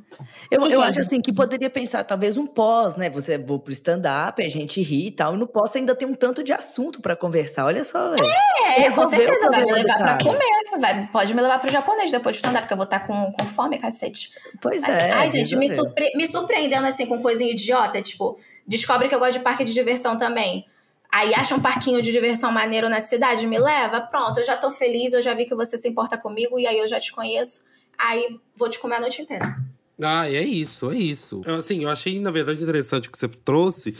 [0.52, 0.90] Eu, Que eu que é?
[0.90, 3.10] acho assim que poderia pensar, talvez um pós, né?
[3.10, 6.14] Você vou pro stand-up, a gente ri e tal, e no pós ainda tem um
[6.14, 7.66] tanto de assunto pra conversar.
[7.66, 8.26] Olha só, velho.
[8.78, 10.80] É, com certeza, vai me do levar pra comer.
[10.80, 13.46] Vai, pode me levar pro japonês depois de stand-up, porque eu vou estar com, com
[13.46, 14.30] fome, cacete.
[14.62, 15.12] Pois é.
[15.12, 19.34] Ai, gente, me, surpre- me surpreendendo assim com coisinha idiota, tipo, descobre que eu gosto
[19.34, 20.66] de parque de diversão também.
[21.12, 24.70] Aí acha um parquinho de diversão maneiro na cidade, me leva, pronto, eu já tô
[24.70, 27.64] feliz, eu já vi que você se importa comigo, e aí eu já te conheço,
[27.98, 29.58] aí vou te comer a noite inteira.
[30.02, 31.42] Ah, é isso, é isso.
[31.46, 33.94] Assim, eu achei, na verdade, interessante o que você trouxe.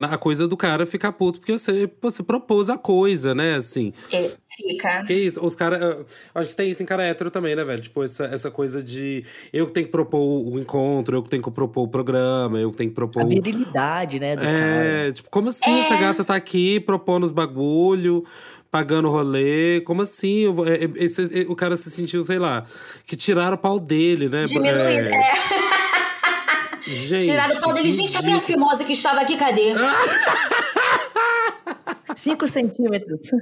[0.00, 3.54] A coisa do cara ficar puto, porque você, você propôs a coisa, né?
[3.54, 3.92] Assim.
[4.12, 5.04] E fica.
[5.04, 6.04] Que isso, os caras.
[6.34, 7.80] Acho que tem isso em cara hétero também, né, velho?
[7.80, 11.40] Tipo, essa, essa coisa de eu que tenho que propor o encontro, eu que tenho
[11.42, 13.22] que propor o programa, eu que tenho que propor.
[13.22, 14.54] A o- virilidade, né, do cara.
[14.54, 18.24] É, tipo, como assim essa gata tá aqui propondo os bagulho,
[18.72, 19.80] pagando rolê?
[19.82, 20.38] Como assim?
[20.40, 22.64] Eu vou- é, é, esse- é, o cara se sentiu, sei lá,
[23.06, 24.44] que tiraram o pau dele, né?
[24.46, 24.78] Diminuindo.
[24.80, 25.34] É, É,
[26.86, 27.92] gente, tiraram o pau dele.
[27.92, 29.74] Gente, a minha fimosa que estava aqui, cadê?
[32.16, 33.30] Cinco centímetros.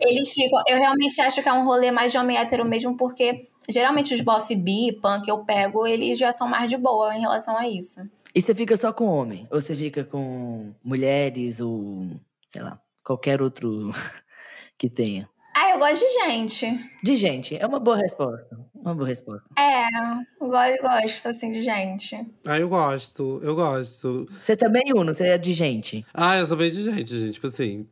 [0.00, 0.60] Eles ficam.
[0.68, 4.20] Eu realmente acho que é um rolê mais de homem hétero mesmo, porque geralmente os
[4.20, 8.00] bof bi, que eu pego, eles já são mais de boa em relação a isso.
[8.34, 9.46] E você fica só com homem?
[9.50, 13.90] Ou você fica com mulheres ou, sei lá, qualquer outro
[14.76, 15.28] que tenha?
[15.56, 16.90] Ah, eu gosto de gente.
[17.00, 18.58] De gente, é uma boa resposta.
[18.84, 19.44] Uma boa resposta.
[19.58, 19.86] É,
[20.38, 22.14] eu gosto, gosto assim de gente.
[22.44, 24.26] Ah, eu gosto, eu gosto.
[24.38, 26.04] Você também, Uno, você é de gente.
[26.12, 27.32] Ah, eu sou bem de gente, gente.
[27.32, 27.86] Tipo assim,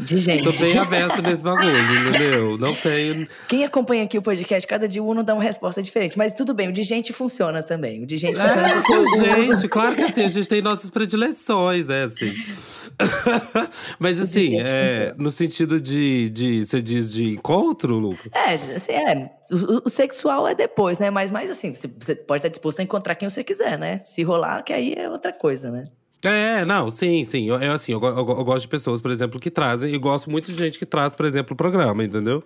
[0.00, 0.44] De gente.
[0.44, 2.58] sou bem aberto nesse bagulho, entendeu?
[2.58, 3.26] Não tenho.
[3.48, 6.18] Quem acompanha aqui o podcast, cada dia o Uno dá uma resposta diferente.
[6.18, 8.02] Mas tudo bem, o de gente funciona também.
[8.02, 12.04] O de gente funciona É, gente, claro que assim, a gente tem nossas predileções, né,
[12.04, 12.34] assim.
[13.98, 15.14] Mas assim, é, funciona.
[15.18, 16.64] no sentido de, de.
[16.64, 18.32] Você diz de encontro, Lucas?
[18.34, 19.30] É, assim, é.
[19.50, 21.10] O, o sexual é depois, né?
[21.10, 24.00] Mas, mas assim, você pode estar disposto a encontrar quem você quiser, né?
[24.04, 25.84] Se rolar, que aí é outra coisa, né?
[26.24, 27.48] É, não, sim, sim.
[27.48, 29.94] Eu, eu, assim, eu, eu eu gosto de pessoas, por exemplo, que trazem.
[29.94, 32.42] E gosto muito de gente que traz, por exemplo, o programa, entendeu?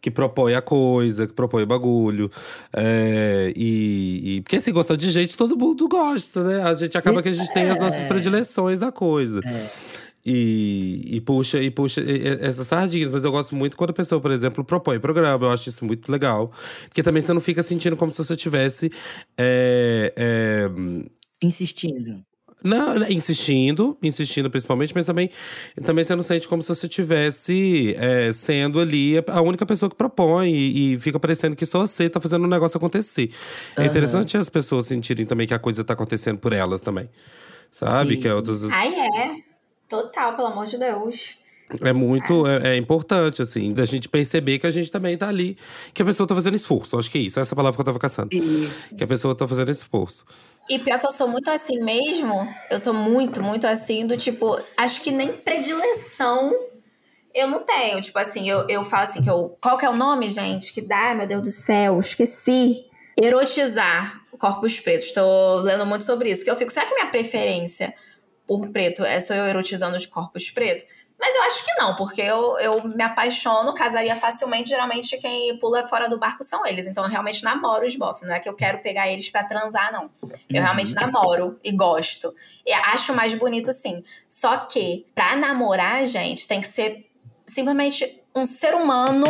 [0.00, 2.30] Que propõe a coisa, que propõe o bagulho.
[2.72, 6.62] É, e, e- Porque assim, gostar de gente, todo mundo gosta, né?
[6.62, 9.40] A gente acaba que a gente tem as nossas predileções da coisa.
[10.24, 13.10] E, e puxa, e puxa e- e- essas sardinhas.
[13.10, 15.46] Mas eu gosto muito quando a pessoa, por exemplo, propõe programa.
[15.46, 16.52] Eu acho isso muito legal.
[16.88, 18.90] Porque também você não fica sentindo como se você tivesse.
[19.36, 20.68] é, é,
[21.42, 22.22] Insistindo.
[22.62, 25.30] Não, né, insistindo, insistindo principalmente, mas também,
[25.84, 29.96] também você não sente como se você estivesse é, sendo ali a única pessoa que
[29.96, 33.30] propõe e, e fica parecendo que só você tá fazendo o negócio acontecer.
[33.76, 37.08] É interessante as pessoas sentirem também que a coisa tá acontecendo por elas também.
[37.70, 38.14] Sabe?
[38.14, 39.36] Sim, que é, outras, Ai, é.
[39.88, 41.36] Total, pelo amor de Deus.
[41.80, 45.56] É muito é, é importante, assim, da gente perceber que a gente também tá ali,
[45.92, 46.98] que a pessoa tá fazendo esforço.
[46.98, 48.34] Acho que é isso, essa é a palavra que eu tava caçando.
[48.34, 48.94] Isso.
[48.94, 50.24] Que a pessoa tá fazendo esforço.
[50.68, 52.48] E pior que eu sou muito assim mesmo.
[52.70, 56.52] Eu sou muito, muito assim, do tipo, acho que nem predileção
[57.34, 58.02] eu não tenho.
[58.02, 59.56] Tipo assim, eu, eu falo assim, que eu.
[59.60, 60.72] Qual que é o nome, gente?
[60.72, 62.84] Que dá, meu Deus do céu, esqueci.
[63.20, 65.10] Erotizar corpos pretos.
[65.10, 66.44] Tô lendo muito sobre isso.
[66.44, 67.94] Que eu fico, será que minha preferência
[68.46, 70.86] por preto é só eu erotizando os corpos pretos?
[71.20, 74.68] Mas eu acho que não, porque eu, eu me apaixono, casaria facilmente.
[74.70, 76.86] Geralmente quem pula fora do barco são eles.
[76.86, 78.24] Então eu realmente namoro os bof.
[78.24, 80.08] Não é que eu quero pegar eles para transar, não.
[80.48, 81.00] Eu realmente Uhum.
[81.00, 82.32] namoro e gosto.
[82.64, 84.04] E acho mais bonito, sim.
[84.28, 87.04] Só que pra namorar, gente, tem que ser
[87.46, 89.26] simplesmente um ser humano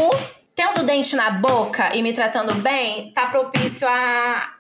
[0.55, 4.53] tendo dente na boca e me tratando bem, tá propício a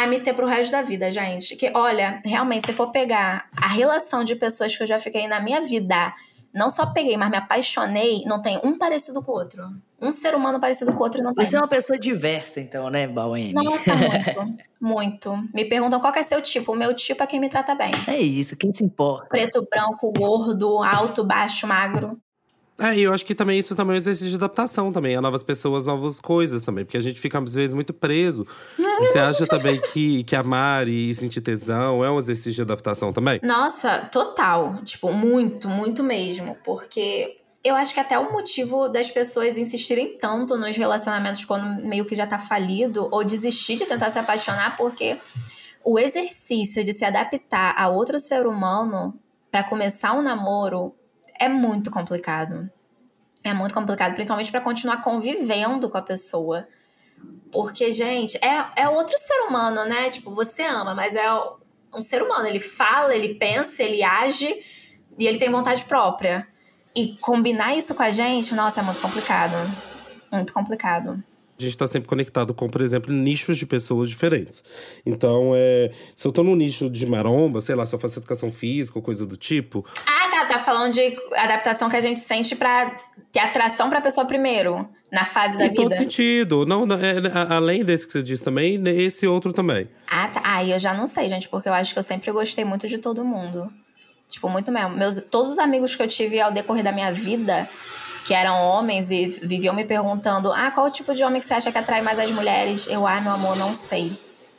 [0.00, 1.56] a me ter pro resto da vida, gente.
[1.56, 5.40] Que, olha, realmente, se for pegar a relação de pessoas que eu já fiquei na
[5.40, 6.14] minha vida,
[6.54, 9.62] não só peguei, mas me apaixonei, não tem um parecido com o outro.
[10.00, 11.44] Um ser humano parecido com o outro não tem.
[11.44, 13.52] Você é uma pessoa diversa, então, né, Bauene?
[13.52, 14.54] Nossa, muito.
[14.80, 15.48] muito.
[15.52, 16.72] Me perguntam qual é seu tipo.
[16.72, 17.90] O meu tipo é quem me trata bem.
[18.06, 19.26] É isso, quem se importa?
[19.28, 22.20] Preto, branco, gordo, alto, baixo, magro.
[22.80, 25.20] É, e eu acho que também isso também é um exercício de adaptação também, a
[25.20, 26.84] novas pessoas, novas coisas também.
[26.84, 28.46] Porque a gente fica, às vezes, muito preso.
[28.78, 33.12] E você acha também que, que amar e sentir tesão é um exercício de adaptação
[33.12, 33.40] também?
[33.42, 34.80] Nossa, total.
[34.84, 36.56] Tipo, muito, muito mesmo.
[36.64, 42.04] Porque eu acho que até o motivo das pessoas insistirem tanto nos relacionamentos quando meio
[42.04, 45.16] que já tá falido, ou desistir de tentar se apaixonar, porque
[45.84, 49.18] o exercício de se adaptar a outro ser humano
[49.50, 50.94] pra começar um namoro
[51.38, 52.70] é muito complicado.
[53.44, 56.66] É muito complicado, principalmente pra continuar convivendo com a pessoa.
[57.50, 60.10] Porque, gente, é, é outro ser humano, né?
[60.10, 61.26] Tipo, você ama, mas é
[61.94, 62.46] um ser humano.
[62.46, 64.60] Ele fala, ele pensa, ele age
[65.18, 66.46] e ele tem vontade própria.
[66.94, 69.54] E combinar isso com a gente, nossa, é muito complicado.
[70.30, 71.22] Muito complicado.
[71.58, 74.62] A gente tá sempre conectado com, por exemplo, nichos de pessoas diferentes.
[75.04, 78.52] Então, é, se eu tô num nicho de maromba, sei lá, se eu faço educação
[78.52, 80.17] física ou coisa do tipo, Ah,
[80.48, 80.58] tá.
[80.58, 82.96] Falando de adaptação que a gente sente pra
[83.32, 85.96] ter atração pra pessoa primeiro, na fase da em todo vida.
[85.96, 86.66] sentido.
[86.66, 89.88] Não, não, é, a- além desse que você disse também, esse outro também.
[90.10, 90.40] Ah, tá.
[90.44, 92.98] Aí eu já não sei, gente, porque eu acho que eu sempre gostei muito de
[92.98, 93.70] todo mundo.
[94.28, 94.90] Tipo, muito mesmo.
[94.90, 97.66] Meus, todos os amigos que eu tive ao decorrer da minha vida,
[98.26, 101.54] que eram homens e viviam me perguntando: ah, qual o tipo de homem que você
[101.54, 102.86] acha que atrai mais as mulheres?
[102.88, 104.12] Eu, ah, meu amor, não sei.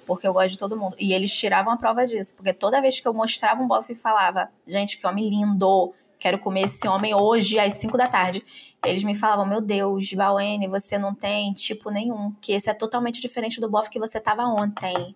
[0.10, 0.96] Porque eu gosto de todo mundo.
[0.98, 2.34] E eles tiravam a prova disso.
[2.36, 6.40] Porque toda vez que eu mostrava um bofe e falava, gente, que homem lindo, quero
[6.40, 8.44] comer esse homem hoje às 5 da tarde.
[8.84, 12.34] Eles me falavam, meu Deus, Bauene, você não tem tipo nenhum.
[12.42, 15.16] Que esse é totalmente diferente do bofe que você tava ontem.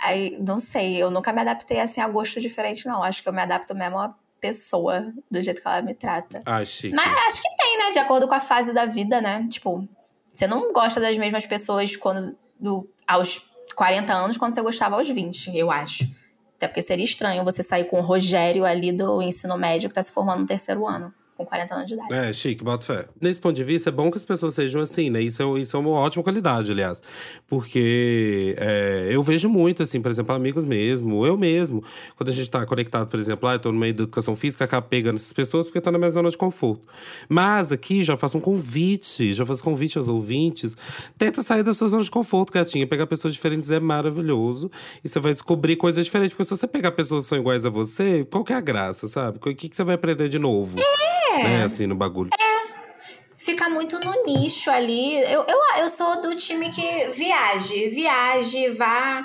[0.00, 3.04] Aí, não sei, eu nunca me adaptei assim a gosto diferente, não.
[3.04, 6.42] Acho que eu me adapto mesmo à pessoa, do jeito que ela me trata.
[6.44, 6.92] Ah, chique.
[6.92, 7.92] Mas acho que tem, né?
[7.92, 9.46] De acordo com a fase da vida, né?
[9.48, 9.88] Tipo,
[10.32, 15.08] você não gosta das mesmas pessoas quando do, aos 40 anos quando você gostava aos
[15.08, 16.04] 20, eu acho.
[16.56, 20.02] Até porque seria estranho você sair com o Rogério ali do ensino médio que tá
[20.02, 22.14] se formando no terceiro ano, com 40 anos de idade.
[22.14, 23.06] É, chique, bota fé.
[23.20, 25.20] Nesse ponto de vista, é bom que as pessoas sejam assim, né?
[25.20, 27.02] Isso é, isso é uma ótima qualidade, aliás.
[27.46, 31.84] Porque é, eu vejo muito, assim, por exemplo, amigos mesmo, eu mesmo.
[32.16, 34.64] Quando a gente tá conectado, por exemplo, ah, eu tô no meio da educação física,
[34.64, 36.88] acaba pegando essas pessoas porque tá na minha zona de conforto.
[37.28, 40.74] Mas aqui, já faço um convite, já faço convite aos ouvintes.
[41.18, 42.86] Tenta sair da sua zona de conforto, gatinha.
[42.86, 44.70] Pegar pessoas diferentes é maravilhoso.
[45.04, 46.34] E você vai descobrir coisas diferentes.
[46.34, 49.06] Porque se você pegar pessoas que são iguais a você, qual que é a graça,
[49.06, 49.36] sabe?
[49.36, 50.78] O que, que você vai aprender de novo?
[51.44, 52.30] Né, assim, no bagulho.
[53.36, 55.18] Fica muito no nicho ali.
[55.18, 59.24] Eu, eu, eu sou do time que viaje, viaje, vá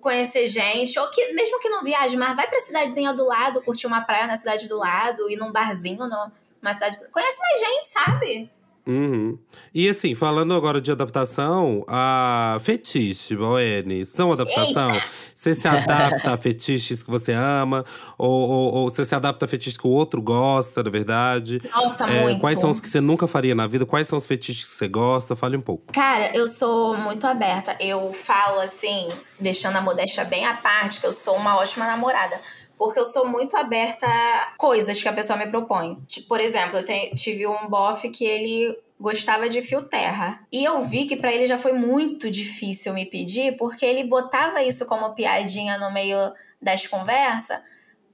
[0.00, 3.86] conhecer gente, ou que mesmo que não viaje, mas vai pra cidadezinha do lado, curtir
[3.86, 6.96] uma praia na cidade do lado, ir num barzinho numa cidade.
[7.10, 8.50] Conhece mais gente, sabe?
[8.88, 9.38] Uhum.
[9.74, 14.98] E assim, falando agora de adaptação, a fetiche, Boene, são adaptação?
[15.34, 17.84] Você se adapta a fetiches que você ama?
[18.16, 21.60] Ou, ou, ou você se adapta a fetiches que o outro gosta, na verdade?
[21.70, 22.40] Nossa, É, muito.
[22.40, 23.84] Quais são os que você nunca faria na vida?
[23.84, 25.36] Quais são os fetiches que você gosta?
[25.36, 25.92] Fale um pouco.
[25.92, 27.76] Cara, eu sou muito aberta.
[27.78, 32.40] Eu falo assim, deixando a modéstia bem à parte, que eu sou uma ótima namorada.
[32.78, 35.96] Porque eu sou muito aberta a coisas que a pessoa me propõe.
[36.06, 40.40] Tipo, por exemplo, eu te- tive um bofe que ele gostava de fio terra.
[40.50, 44.62] E eu vi que pra ele já foi muito difícil me pedir, porque ele botava
[44.62, 47.58] isso como piadinha no meio das conversas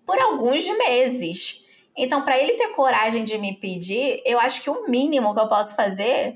[0.06, 1.64] por alguns meses.
[1.96, 5.48] Então, pra ele ter coragem de me pedir, eu acho que o mínimo que eu
[5.48, 6.34] posso fazer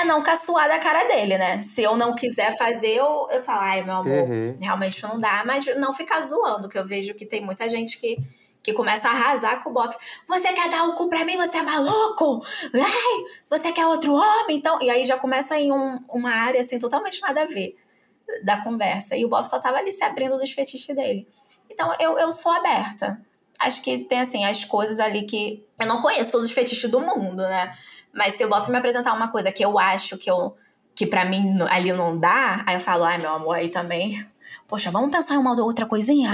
[0.00, 1.62] é não caçoar da cara dele, né?
[1.62, 4.56] Se eu não quiser fazer, eu, eu falo, ai, meu amor, Uhum.
[4.60, 8.16] realmente não dá, mas não ficar zoando, que eu vejo que tem muita gente que,
[8.62, 9.96] que começa a arrasar com o bofe.
[10.26, 11.36] Você quer dar o cu pra mim?
[11.36, 12.42] Você é maluco?
[12.74, 14.56] Ai, você quer outro homem?
[14.56, 17.76] Então, e aí já começa em um- uma área assim, totalmente nada a ver
[18.44, 19.16] da conversa.
[19.16, 21.28] E o bofe só tava ali se abrindo dos fetiches dele.
[21.70, 23.20] Então, eu, eu sou aberta.
[23.58, 25.64] Acho que tem, assim, as coisas ali que.
[25.80, 27.72] Eu não conheço todos os fetiches do mundo, né?
[28.16, 30.56] Mas se o bofe me apresentar uma coisa que eu acho que eu.
[30.94, 34.26] Que pra mim ali não dá, aí eu falo, ai, meu amor, aí também.
[34.66, 36.32] Poxa, vamos pensar em uma outra coisinha?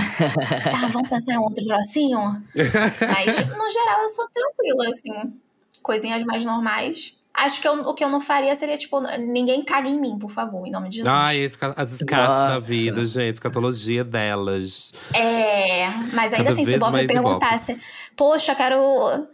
[0.70, 2.20] tá, vamos pensar em outro trocinho?
[2.54, 5.34] Mas, no geral, eu sou tranquila, assim.
[5.82, 7.16] Coisinhas mais normais.
[7.34, 10.30] Acho que eu, o que eu não faria seria, tipo, ninguém caga em mim, por
[10.30, 11.12] favor, em nome de Jesus.
[11.12, 11.44] Ai,
[11.76, 14.92] as escates da vida, gente, escatologia delas.
[15.12, 17.80] É, mas ainda Cada assim, se o Bob me perguntasse,
[18.16, 19.26] poxa, quero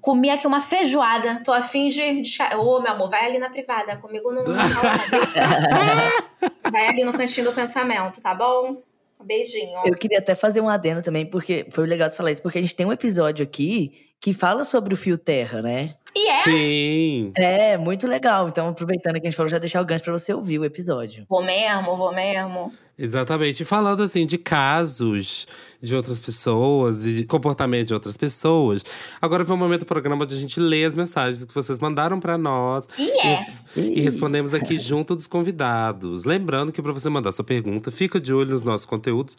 [0.00, 2.22] comer aqui uma feijoada, tô afim de.
[2.22, 2.38] de...
[2.56, 4.44] Ô, meu amor, vai ali na privada, comigo não.
[4.44, 4.54] não
[6.70, 8.82] vai ali no cantinho do pensamento, tá bom?
[9.22, 9.80] Beijinho.
[9.84, 12.60] Eu queria até fazer um adendo também, porque foi legal você falar isso, porque a
[12.60, 15.94] gente tem um episódio aqui que fala sobre o fio terra, né?
[16.16, 16.40] E é?
[16.40, 17.32] Sim.
[17.36, 18.48] É, muito legal.
[18.48, 21.26] Então, aproveitando que a gente falou, já deixar o gancho pra você ouvir o episódio.
[21.28, 22.72] Vou mesmo, vou mesmo.
[22.96, 23.62] Exatamente.
[23.62, 25.48] E falando assim de casos
[25.82, 28.82] de outras pessoas e de comportamento de outras pessoas.
[29.20, 32.20] Agora foi o momento do programa onde a gente lê as mensagens que vocês mandaram
[32.20, 32.88] para nós.
[32.96, 33.46] E é.
[33.76, 36.24] E, e respondemos aqui junto dos convidados.
[36.24, 39.36] Lembrando que para você mandar sua pergunta, fica de olho nos nossos conteúdos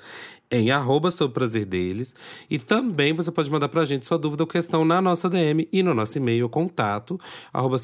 [0.51, 2.13] em arroba sobre o prazer deles.
[2.49, 5.83] E também você pode mandar pra gente sua dúvida ou questão na nossa DM e
[5.83, 7.19] no nosso e-mail contato
[7.53, 7.77] arroba.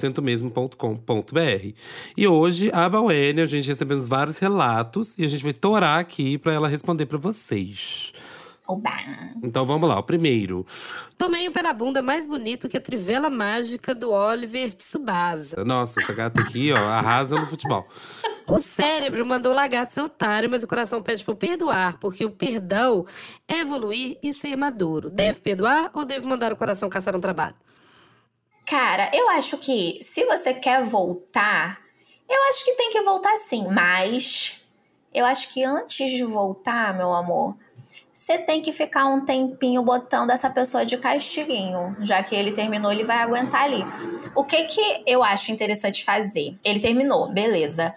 [2.17, 6.37] E hoje, a Bauene, a gente recebemos vários relatos e a gente vai torar aqui
[6.37, 8.11] para ela responder para vocês.
[8.67, 8.91] Oba.
[9.43, 10.65] Então vamos lá, o primeiro.
[11.17, 15.63] Tomei um pé na bunda mais bonito que a trivela mágica do Oliver Tsubasa.
[15.65, 17.85] Nossa, essa gata aqui, ó, arrasa no futebol.
[18.47, 22.31] O cérebro mandou o lagarto ser otário, mas o coração pede por perdoar, porque o
[22.31, 23.05] perdão
[23.47, 25.09] é evoluir e ser maduro.
[25.09, 27.55] Deve perdoar ou deve mandar o coração caçar um trabalho?
[28.65, 31.79] Cara, eu acho que se você quer voltar,
[32.29, 34.61] eu acho que tem que voltar sim, mas
[35.13, 37.57] eu acho que antes de voltar, meu amor,
[38.13, 41.95] você tem que ficar um tempinho botando essa pessoa de castiguinho.
[42.01, 43.83] Já que ele terminou, ele vai aguentar ali.
[44.35, 46.57] O que que eu acho interessante fazer?
[46.63, 47.95] Ele terminou, beleza.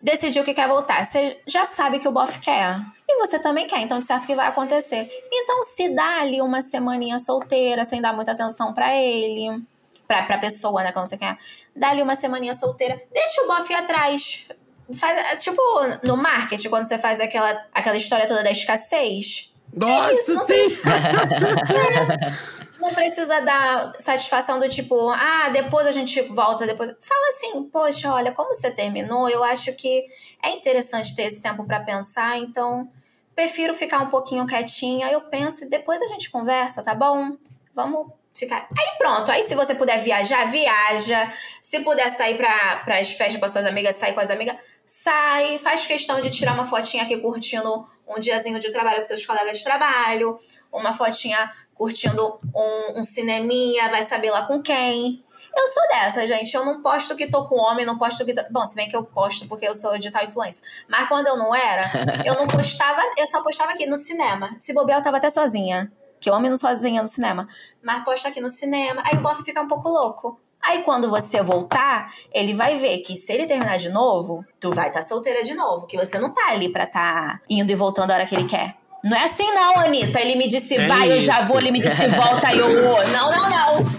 [0.00, 1.04] Decidiu que quer voltar.
[1.04, 2.78] Você já sabe que o bofe quer.
[3.08, 5.08] E você também quer, então de certo que vai acontecer.
[5.32, 9.62] Então se dá ali uma semaninha solteira, sem dar muita atenção para ele.
[10.06, 11.36] Pra, pra pessoa, né, quando você quer.
[11.74, 13.00] Dá ali uma semaninha solteira.
[13.12, 14.46] Deixa o bofe atrás.
[14.94, 15.60] Faz, tipo,
[16.04, 19.52] no marketing, quando você faz aquela, aquela história toda da escassez.
[19.74, 20.54] Nossa, isso, não sim!
[22.78, 26.94] Não precisa dar satisfação do tipo, ah, depois a gente volta, depois.
[27.00, 30.04] Fala assim, poxa, olha, como você terminou, eu acho que
[30.42, 32.88] é interessante ter esse tempo para pensar, então
[33.34, 37.36] prefiro ficar um pouquinho quietinha, eu penso e depois a gente conversa, tá bom?
[37.74, 38.68] Vamos ficar.
[38.78, 41.32] Aí pronto, aí se você puder viajar, viaja.
[41.62, 44.56] Se puder sair para as festas com as suas amigas, sair com as amigas,
[44.86, 49.26] sai, faz questão de tirar uma fotinha aqui curtindo um diazinho de trabalho com teus
[49.26, 50.38] colegas de trabalho,
[50.72, 55.24] uma fotinha curtindo um, um cineminha, vai saber lá com quem.
[55.54, 56.54] Eu sou dessa, gente.
[56.54, 58.42] Eu não posto que tô com homem, não posto que tô...
[58.50, 60.62] Bom, se bem que eu posto porque eu sou digital influencer.
[60.86, 61.90] Mas quando eu não era,
[62.24, 64.54] eu não postava, eu só postava aqui no cinema.
[64.60, 65.90] Se bobear, eu tava até sozinha.
[66.20, 67.48] Que homem não sozinha no cinema.
[67.82, 69.02] Mas posto aqui no cinema.
[69.04, 70.38] Aí o bofe fica um pouco louco.
[70.66, 74.88] Aí quando você voltar, ele vai ver que se ele terminar de novo, tu vai
[74.88, 75.86] estar tá solteira de novo.
[75.86, 78.74] Que você não tá ali pra tá indo e voltando a hora que ele quer.
[79.04, 80.20] Não é assim não, Anitta.
[80.20, 81.48] Ele me disse É vai, eu já isso.
[81.48, 81.58] vou.
[81.58, 83.08] Ele me disse volta, eu vou.
[83.08, 83.92] Não, não, não.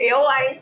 [0.00, 0.60] Eu, aí...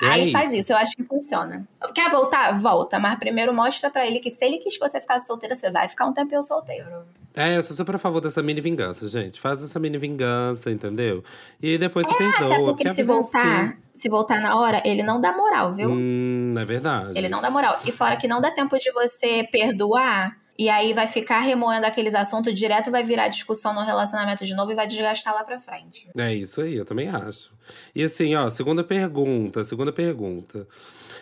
[0.00, 0.60] É Aí faz isso.
[0.60, 1.66] isso, eu acho que funciona.
[1.94, 2.52] Quer voltar?
[2.60, 2.98] Volta.
[2.98, 5.88] Mas primeiro mostra pra ele que se ele quis que você ficasse solteira, você vai
[5.88, 7.04] ficar um tempinho solteiro.
[7.34, 9.40] É, eu sou super a favor dessa mini vingança, gente.
[9.40, 11.24] Faz essa mini vingança, entendeu?
[11.62, 12.66] E depois você Até perdoa.
[12.74, 13.76] porque a se é voltar, assim.
[13.94, 15.90] se voltar na hora, ele não dá moral, viu?
[15.90, 17.18] Hum, é verdade.
[17.18, 17.78] Ele não dá moral.
[17.86, 22.14] E fora que não dá tempo de você perdoar, e aí vai ficar remoendo aqueles
[22.14, 26.08] assuntos direto, vai virar discussão no relacionamento de novo e vai desgastar lá pra frente.
[26.16, 27.52] É isso aí, eu também acho.
[27.92, 30.68] E assim, ó, segunda pergunta, segunda pergunta.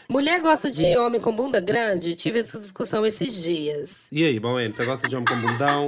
[0.06, 2.14] Mulher gosta de homem com bunda grande?
[2.14, 4.08] Tive essa discussão esses dias.
[4.12, 5.86] E aí, bom, você gosta de homem com bundão?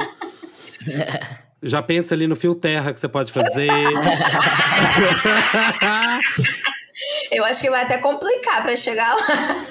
[1.62, 3.68] Já pensa ali no fio terra que você pode fazer.
[7.30, 9.66] Eu acho que vai até complicar pra chegar lá.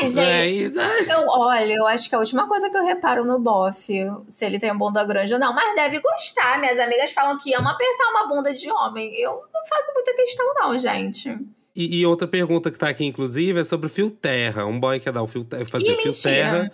[0.00, 0.78] Ai, gente.
[0.78, 1.06] é ai.
[1.10, 4.58] Eu, olha, eu acho que a última coisa que eu reparo no bofe, se ele
[4.58, 5.52] tem a bunda grande ou não.
[5.54, 6.58] Mas deve gostar.
[6.60, 9.14] Minhas amigas falam que ama apertar uma bunda de homem.
[9.20, 11.36] Eu não faço muita questão, não, gente.
[11.76, 14.64] E, e outra pergunta que tá aqui, inclusive, é sobre o fio terra.
[14.64, 16.70] Um boy quer dar o fio terra, fazer Ih, fio mentira.
[16.70, 16.72] terra.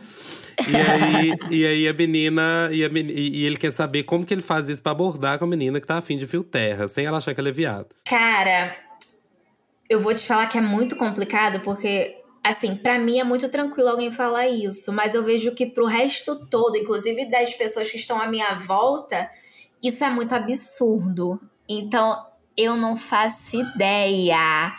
[0.69, 2.69] E aí, e aí a menina.
[2.71, 5.39] E, a meni- e- e ele quer saber como que ele faz isso pra abordar
[5.39, 7.53] com a menina que tá afim de fio terra, sem ela achar que ele é
[7.53, 7.87] viado.
[8.05, 8.77] Cara,
[9.89, 13.91] eu vou te falar que é muito complicado, porque, assim, pra mim é muito tranquilo
[13.91, 18.21] alguém falar isso, mas eu vejo que pro resto todo, inclusive das pessoas que estão
[18.21, 19.31] à minha volta,
[19.83, 21.41] isso é muito absurdo.
[21.69, 22.27] Então,
[22.57, 24.75] eu não faço ideia.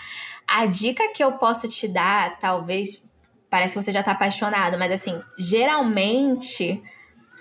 [0.48, 3.02] A dica que eu posso te dar, talvez.
[3.50, 6.82] Parece que você já tá apaixonado, mas assim, geralmente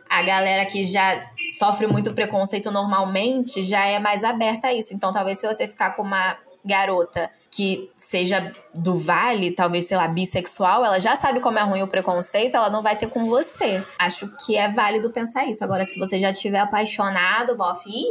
[0.08, 4.92] a galera que já sofre muito preconceito normalmente já é mais aberta a isso.
[4.92, 10.07] Então, talvez se você ficar com uma garota que seja do vale, talvez, sei lá,
[10.07, 13.82] bissexual, ela já sabe como é ruim o preconceito, ela não vai ter com você.
[13.98, 15.64] Acho que é válido pensar isso.
[15.64, 18.07] Agora, se você já estiver apaixonado, bof, ih,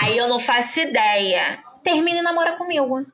[0.00, 1.58] aí eu não faço ideia.
[1.82, 3.04] Termine e namora comigo.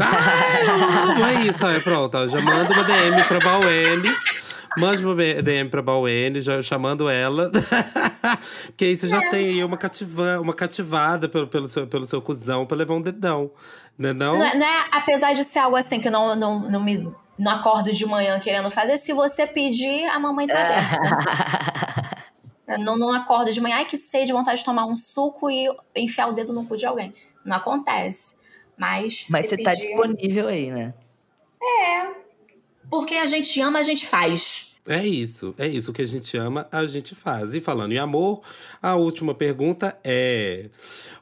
[0.00, 2.28] Ah, é isso, aí pronto.
[2.28, 4.08] Já manda uma DM pra Bauene.
[4.76, 7.50] Mande uma DM pra Bauene, já chamando ela.
[8.66, 12.22] Porque aí você já tem aí uma, cativa, uma cativada pelo, pelo, seu, pelo seu
[12.22, 13.50] cuzão pra levar um dedão.
[13.98, 14.38] Né não?
[14.38, 17.06] Não, é- não é, apesar de ser algo assim que eu não, não, não me
[17.38, 22.22] não acordo de manhã querendo fazer, se você pedir, a mamãe tá aberta.
[22.68, 25.68] Eu não, não acordo de manhã, ai que sede, vontade de tomar um suco e
[25.94, 27.12] enfiar o dedo no cu de alguém.
[27.44, 28.34] Não acontece.
[28.78, 29.26] Mas.
[29.28, 30.94] Mas você tá pedir- disponível aí, né?
[32.90, 34.72] Porque a gente ama, a gente faz.
[34.86, 35.92] É isso, é isso.
[35.92, 37.54] O que a gente ama, a gente faz.
[37.54, 38.42] E falando em amor,
[38.82, 40.70] a última pergunta é.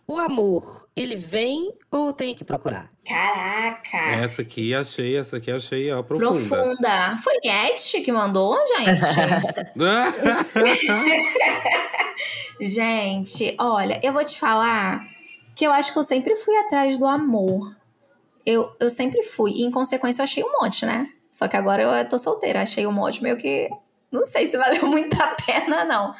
[0.06, 2.90] O amor, ele vem ou tem que procurar?
[3.06, 3.98] Caraca!
[3.98, 6.56] Essa aqui achei, essa aqui achei ó, profunda.
[6.56, 7.18] Profunda.
[7.18, 9.00] Foi Nietzsche que mandou, gente?
[12.61, 15.06] gente, olha, eu vou te falar
[15.54, 17.76] que eu acho que eu sempre fui atrás do amor.
[18.46, 19.52] Eu, eu sempre fui.
[19.52, 21.11] E, em consequência, eu achei um monte, né?
[21.31, 22.62] Só que agora eu tô solteira.
[22.62, 23.68] Achei um monte meio que.
[24.11, 26.14] Não sei se valeu muito a pena, não.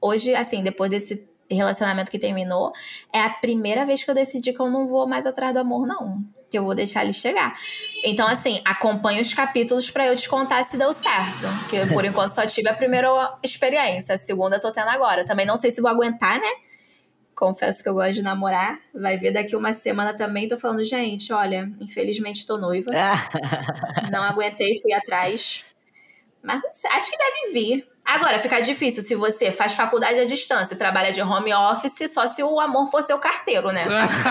[0.00, 2.72] Hoje, assim, depois desse relacionamento que terminou,
[3.12, 5.86] é a primeira vez que eu decidi que eu não vou mais atrás do amor,
[5.86, 6.22] não.
[6.50, 7.58] Que eu vou deixar ele chegar.
[8.04, 11.46] Então, assim, acompanhe os capítulos pra eu te contar se deu certo.
[11.60, 13.08] Porque por enquanto só tive a primeira
[13.42, 14.14] experiência.
[14.14, 15.24] A segunda eu tô tendo agora.
[15.24, 16.48] Também não sei se vou aguentar, né?
[17.38, 18.80] Confesso que eu gosto de namorar.
[18.92, 20.48] Vai ver daqui uma semana também.
[20.48, 22.90] Tô falando, gente, olha, infelizmente tô noiva.
[24.10, 25.64] Não aguentei, fui atrás.
[26.42, 26.60] Mas
[26.90, 27.88] acho que deve vir.
[28.04, 32.42] Agora, fica difícil se você faz faculdade à distância, trabalha de home office, só se
[32.42, 33.84] o amor for seu carteiro, né?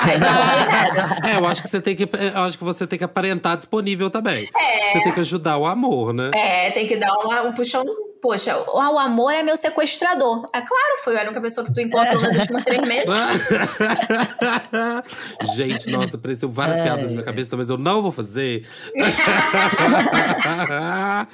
[0.03, 1.27] Aí não vale nada.
[1.29, 2.03] É, eu acho que você tem que.
[2.35, 4.49] Eu acho que você tem que aparentar disponível também.
[4.91, 6.31] Você tem que ajudar o amor, né?
[6.33, 7.83] É, tem que dar uma- um puxão.
[8.21, 10.45] Poxa, o, o amor é meu sequestrador.
[10.53, 13.07] É claro, foi a única pessoa que tu encontrou nos últimos três meses.
[15.55, 18.67] Gente, nossa, apareceu várias piadas na minha cabeça, mas eu não vou fazer.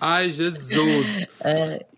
[0.00, 1.06] Ai, Jesus.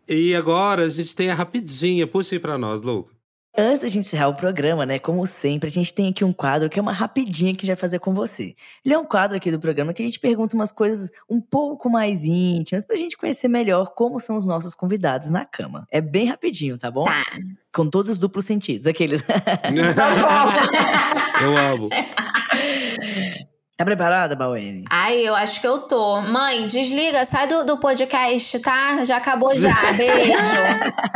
[0.09, 2.07] E agora a gente tem a rapidinha.
[2.07, 3.09] Puxa aí pra nós, Lu.
[3.57, 4.99] Antes da gente encerrar o programa, né?
[4.99, 7.75] Como sempre, a gente tem aqui um quadro que é uma rapidinha que a gente
[7.75, 8.55] vai fazer com você.
[8.85, 11.91] Ele é um quadro aqui do programa que a gente pergunta umas coisas um pouco
[11.91, 15.87] mais íntimas pra gente conhecer melhor como são os nossos convidados na cama.
[15.91, 17.03] É bem rapidinho, tá bom?
[17.03, 17.25] Tá.
[17.73, 19.23] Com todos os duplos sentidos, aqueles.
[21.43, 21.89] eu amo.
[23.81, 24.85] tá preparada, Bauene?
[24.91, 26.21] Ai, eu acho que eu tô.
[26.21, 29.03] Mãe, desliga, sai do, do podcast, tá?
[29.07, 29.75] Já acabou já.
[29.97, 30.37] Beijo.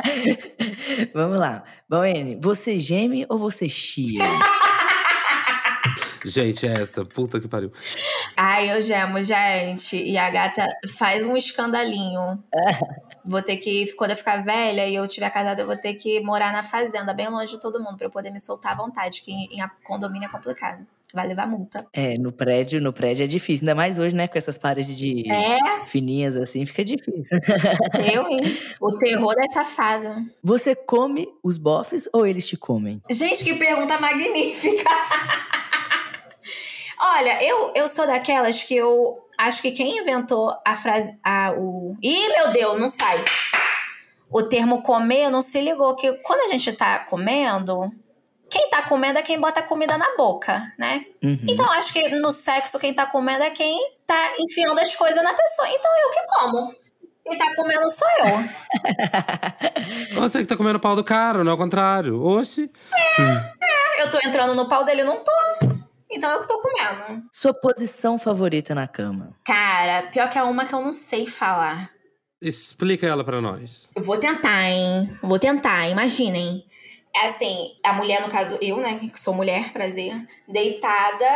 [1.13, 1.63] Vamos lá.
[1.87, 4.25] Bauene, você geme ou você chia?
[6.25, 7.05] Gente, é essa.
[7.05, 7.71] Puta que pariu.
[8.35, 9.95] Ai, eu gemo, gente.
[9.95, 12.43] E a gata faz um escandalinho.
[13.23, 16.23] Vou ter que, quando eu ficar velha e eu tiver casada, eu vou ter que
[16.23, 19.21] morar na fazenda, bem longe de todo mundo, pra eu poder me soltar à vontade,
[19.21, 20.87] que em, em condomínio é complicado.
[21.15, 21.87] Vai levar multa.
[21.93, 23.63] É, no prédio, no prédio é difícil.
[23.63, 24.27] Ainda mais hoje, né?
[24.27, 27.39] Com essas paredes de É, fininhas assim, fica difícil.
[28.13, 28.41] eu, hein?
[28.81, 30.17] O terror da safada.
[30.43, 33.01] Você come os bofs ou eles te comem?
[33.09, 34.91] Gente, que pergunta magnífica!
[37.01, 41.17] Olha, eu, eu sou daquelas que eu acho que quem inventou a frase.
[41.23, 41.97] A, o...
[42.03, 43.23] Ih, meu Deus, não sai!
[44.29, 47.93] O termo comer não se ligou que quando a gente tá comendo,
[48.55, 51.01] quem tá comendo é quem bota a comida na boca, né?
[51.21, 51.41] Uhum.
[51.49, 55.35] Então acho que no sexo quem tá comendo é quem tá enfiando as coisas na
[55.35, 55.69] pessoa.
[55.69, 56.75] Então eu que como.
[57.25, 58.37] Quem tá comendo sou eu.
[60.23, 62.23] Você que tá comendo pau do cara, não é o contrário.
[62.23, 62.71] Oxi.
[63.99, 65.33] Eu tô entrando no pau dele, eu não tô.
[66.09, 67.25] Então eu que tô comendo.
[67.33, 69.35] Sua posição favorita na cama?
[69.45, 71.91] Cara, pior que é uma que eu não sei falar.
[72.41, 73.91] Explica ela pra nós.
[73.97, 75.19] Eu vou tentar, hein?
[75.21, 76.65] Vou tentar, imaginem.
[77.17, 80.15] É assim, a mulher, no caso, eu, né, que sou mulher, prazer,
[80.49, 81.27] deitada,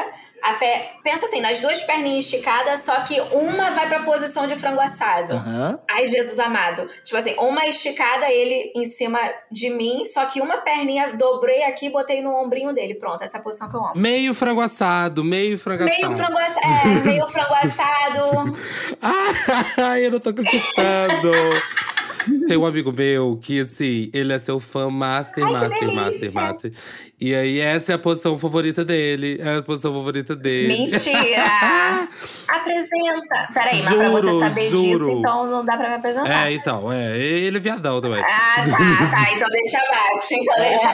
[0.42, 4.56] a pé, pensa assim, nas duas perninhas esticadas, só que uma vai pra posição de
[4.56, 5.34] frango assado.
[5.34, 5.78] Aham.
[5.90, 6.88] Ai, Jesus amado.
[7.04, 9.20] Tipo assim, uma esticada, ele em cima
[9.50, 12.94] de mim, só que uma perninha dobrei aqui e botei no ombrinho dele.
[12.94, 13.92] Pronto, essa é a posição que eu amo.
[13.96, 16.00] Meio frango assado, meio frango assado.
[16.00, 16.66] Meio frango assado.
[16.66, 18.58] É, meio frango assado.
[19.78, 21.30] Ai, eu não tô acreditando.
[22.46, 26.72] Tem um amigo meu que, assim, ele é seu fã master, Ai, master, master, master.
[27.20, 29.38] E aí, essa é a posição favorita dele.
[29.42, 30.68] É a posição favorita dele.
[30.68, 32.08] Mentira!
[32.48, 33.48] Apresenta!
[33.52, 34.82] Peraí, mas pra você Juro, saber juro.
[34.98, 36.48] disso, então não dá pra me apresentar.
[36.48, 37.18] É, então, é.
[37.18, 38.22] Ele é viadão também.
[38.22, 39.32] Ah, tá, tá.
[39.32, 40.32] Então deixa abaixo.
[40.32, 40.88] Então deixa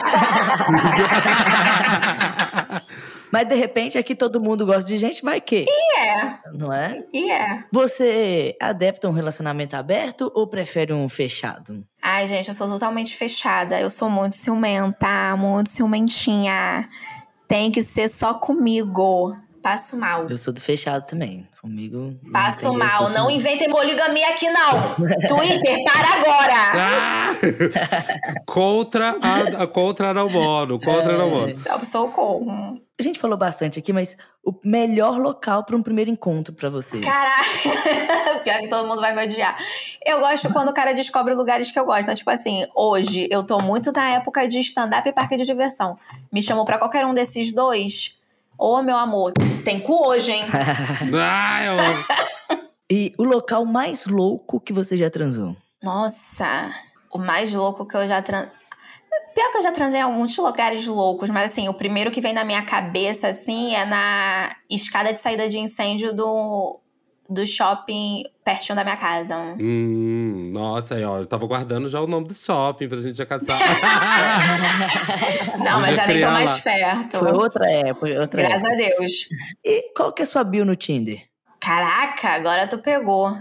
[3.35, 5.65] Mas de repente aqui todo mundo gosta de gente, vai que?
[5.67, 7.03] E é, Não é?
[7.11, 7.65] e é.
[7.69, 11.83] Você adepta um relacionamento aberto ou prefere um fechado?
[12.01, 13.77] Ai, gente, eu sou totalmente fechada.
[13.77, 16.87] Eu sou muito ciumenta, muito ciumentinha.
[17.45, 19.35] Tem que ser só comigo.
[19.61, 20.27] Passo mal.
[20.29, 21.45] Eu sou do fechado também.
[21.61, 22.15] Comigo.
[22.23, 23.07] não Passo jeito, mal.
[23.07, 24.95] sou Não inventem poligamia aqui, não.
[25.27, 26.71] Twitter, para agora.
[26.75, 27.33] Ah!
[28.45, 31.15] contra a, a- contra a namoro, contra É.
[31.15, 31.73] a.
[31.79, 32.79] Eu socorro.
[32.97, 37.01] A gente falou bastante aqui, mas o melhor local para um primeiro encontro pra você.
[37.01, 37.43] Caraca,
[38.41, 39.57] pior que todo mundo vai me odiar.
[40.05, 42.03] Eu gosto quando o cara descobre lugares que eu gosto.
[42.03, 45.97] Então, tipo assim, hoje eu tô muito na época de stand-up e parque de diversão.
[46.31, 48.17] Me chamou pra qualquer um desses dois.
[48.57, 49.33] Ô, meu amor,
[49.65, 50.45] tem cu hoje, hein?
[51.13, 52.05] Ai, eu amo.
[52.89, 55.57] E o local mais louco que você já transou?
[55.83, 56.71] Nossa,
[57.11, 58.47] o mais louco que eu já trans...
[59.33, 62.33] Pior que eu já transei em muitos lugares loucos, mas assim, o primeiro que vem
[62.33, 66.79] na minha cabeça, assim, é na escada de saída de incêndio do,
[67.29, 69.35] do shopping pertinho da minha casa.
[69.59, 73.59] Hum, nossa, ó, eu tava guardando já o nome do shopping pra gente já casar.
[75.57, 77.19] Não, mas já nem tô mais perto.
[77.19, 78.73] Foi outra época, outra Graças época.
[78.73, 79.27] a Deus.
[79.63, 81.23] E qual que é a sua bio no Tinder?
[81.59, 83.35] Caraca, agora tu pegou.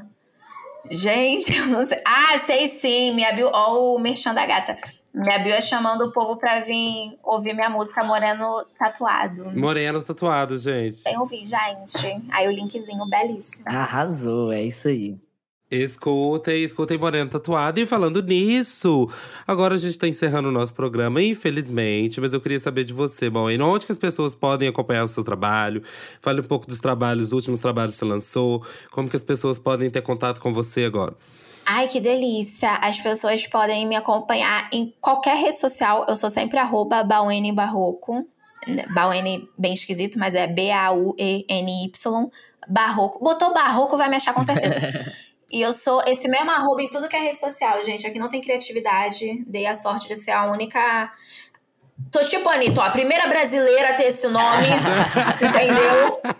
[0.90, 2.00] Gente, eu não sei.
[2.04, 3.14] Ah, sei sim.
[3.14, 3.50] Minha bio.
[3.52, 4.76] Ó, o Merchan da Gata.
[5.14, 9.52] Minha bio é chamando o povo pra vir ouvir minha música Moreno Tatuado.
[9.56, 10.96] Moreno tatuado, gente.
[10.96, 12.20] Sem ouvir, gente.
[12.32, 13.62] Aí o linkzinho belíssimo.
[13.66, 15.16] Arrasou, é isso aí.
[15.70, 17.78] Escutem, escutem Moreno Tatuado.
[17.78, 19.08] E falando nisso,
[19.46, 22.20] agora a gente tá encerrando o nosso programa, infelizmente.
[22.20, 25.08] Mas eu queria saber de você, bom, e onde que as pessoas podem acompanhar o
[25.08, 25.80] seu trabalho?
[26.20, 28.64] Fale um pouco dos trabalhos, os últimos trabalhos que você lançou.
[28.90, 31.14] Como que as pessoas podem ter contato com você agora?
[31.66, 32.72] Ai, que delícia!
[32.82, 36.04] As pessoas podem me acompanhar em qualquer rede social.
[36.08, 38.26] Eu sou sempre arroba Bauene Barroco.
[38.94, 42.30] Bauene bem esquisito, mas é B-A-U-E-N-Y.
[42.68, 43.22] Barroco.
[43.22, 44.80] Botou barroco, vai me achar com certeza.
[45.54, 48.04] E eu sou esse mesmo arroba em tudo que é rede social, gente.
[48.04, 49.44] Aqui não tem criatividade.
[49.46, 51.12] Dei a sorte de ser a única.
[52.10, 54.66] Tô tipo Anitta, ó, a primeira brasileira a ter esse nome.
[55.40, 56.20] entendeu?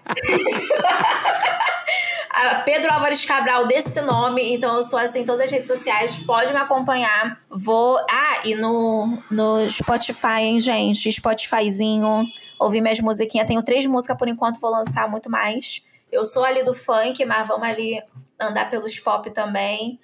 [2.64, 6.53] Pedro Álvares Cabral desse nome, então eu sou assim em todas as redes sociais, pode
[6.53, 7.41] me acompanhar.
[7.49, 7.99] Vou.
[8.11, 11.11] Ah, e no, no Spotify, hein, gente?
[11.11, 12.26] Spotifyzinho.
[12.59, 13.47] Ouvir minhas musiquinhas.
[13.47, 15.82] Tenho três músicas por enquanto, vou lançar muito mais.
[16.11, 18.03] Eu sou ali do funk, mas vamos ali
[18.41, 19.99] andar pelos pop também.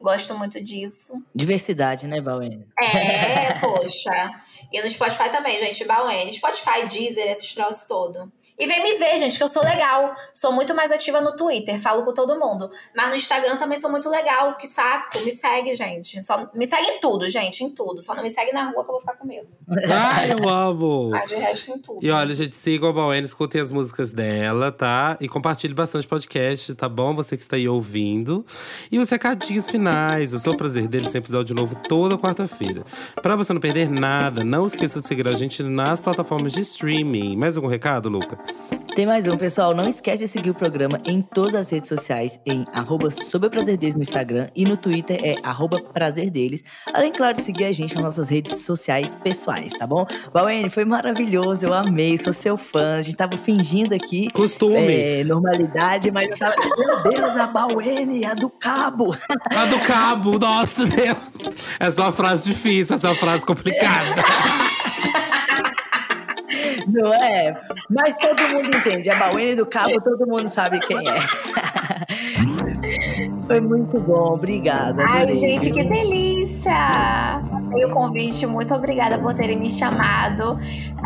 [0.00, 1.14] Gosto muito disso.
[1.34, 2.66] Diversidade, né, Bauene?
[2.80, 4.30] É, poxa.
[4.72, 6.32] E no Spotify também, gente, Bauene.
[6.32, 8.30] Spotify, Deezer, esses troços todo.
[8.58, 10.14] E vem me ver, gente, que eu sou legal.
[10.32, 12.70] Sou muito mais ativa no Twitter, falo com todo mundo.
[12.94, 14.56] Mas no Instagram também sou muito legal.
[14.56, 16.22] Que saco, me segue, gente.
[16.22, 18.00] Só, me segue em tudo, gente, em tudo.
[18.00, 19.46] Só não me segue na rua que eu vou ficar com medo.
[19.90, 21.10] Ai, eu amo!
[21.10, 21.98] Mas de resto, em tudo.
[22.02, 25.16] E olha, gente, sigam a Bauene, escutem as músicas dela, tá?
[25.20, 27.14] E compartilhe bastante podcast, tá bom?
[27.14, 28.44] Você que está aí ouvindo.
[28.90, 30.32] E os recadinhos finais.
[30.32, 32.84] O seu prazer dele sem episódio novo toda quarta-feira.
[33.20, 37.36] Pra você não perder nada, não esqueça de seguir a gente nas plataformas de streaming.
[37.36, 38.45] Mais algum recado, Luca?
[38.96, 39.74] Tem mais um, pessoal.
[39.74, 43.10] Não esquece de seguir o programa em todas as redes sociais, em arroba
[43.78, 46.64] Deles no Instagram e no Twitter é arroba Prazer Deles.
[46.94, 50.06] Além, claro, de seguir a gente nas nossas redes sociais pessoais, tá bom?
[50.32, 52.96] Bauene, foi maravilhoso, eu amei, sou seu fã.
[52.96, 54.78] A gente tava fingindo aqui Costume.
[54.78, 56.54] é, normalidade, mas eu tava.
[56.78, 59.14] Meu Deus, a Bauene, a do cabo.
[59.50, 61.18] A do cabo, nossa Deus!
[61.78, 64.22] Essa é uma frase difícil, essa é uma frase complicada.
[66.86, 67.58] Não é?
[67.90, 69.10] Mas todo mundo entende.
[69.10, 71.20] A Bauene do cabo, todo mundo sabe quem é.
[73.46, 75.04] Foi muito bom, obrigada.
[75.06, 77.40] Ai, adorei, gente, que delícia!
[77.76, 80.58] E o convite, muito obrigada por terem me chamado.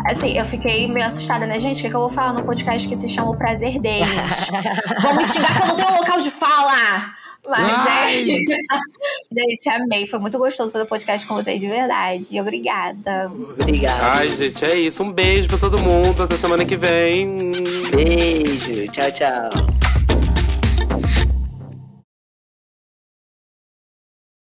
[0.05, 1.79] Assim, eu fiquei meio assustada, né, gente?
[1.79, 4.09] O que, que eu vou falar no podcast que se chama O Prazer Deles?
[5.01, 7.13] Vão me xingar que eu não tenho local de fala!
[7.47, 8.23] Mas, Ai!
[8.25, 8.57] gente,
[9.31, 10.07] gente, amei.
[10.07, 12.39] Foi muito gostoso fazer o podcast com vocês, de verdade.
[12.39, 13.27] Obrigada.
[13.59, 14.13] Obrigada.
[14.13, 15.03] Ai, gente, é isso.
[15.03, 16.23] Um beijo pra todo mundo.
[16.23, 17.37] Até semana que vem.
[17.95, 18.91] Beijo.
[18.91, 19.90] Tchau, tchau.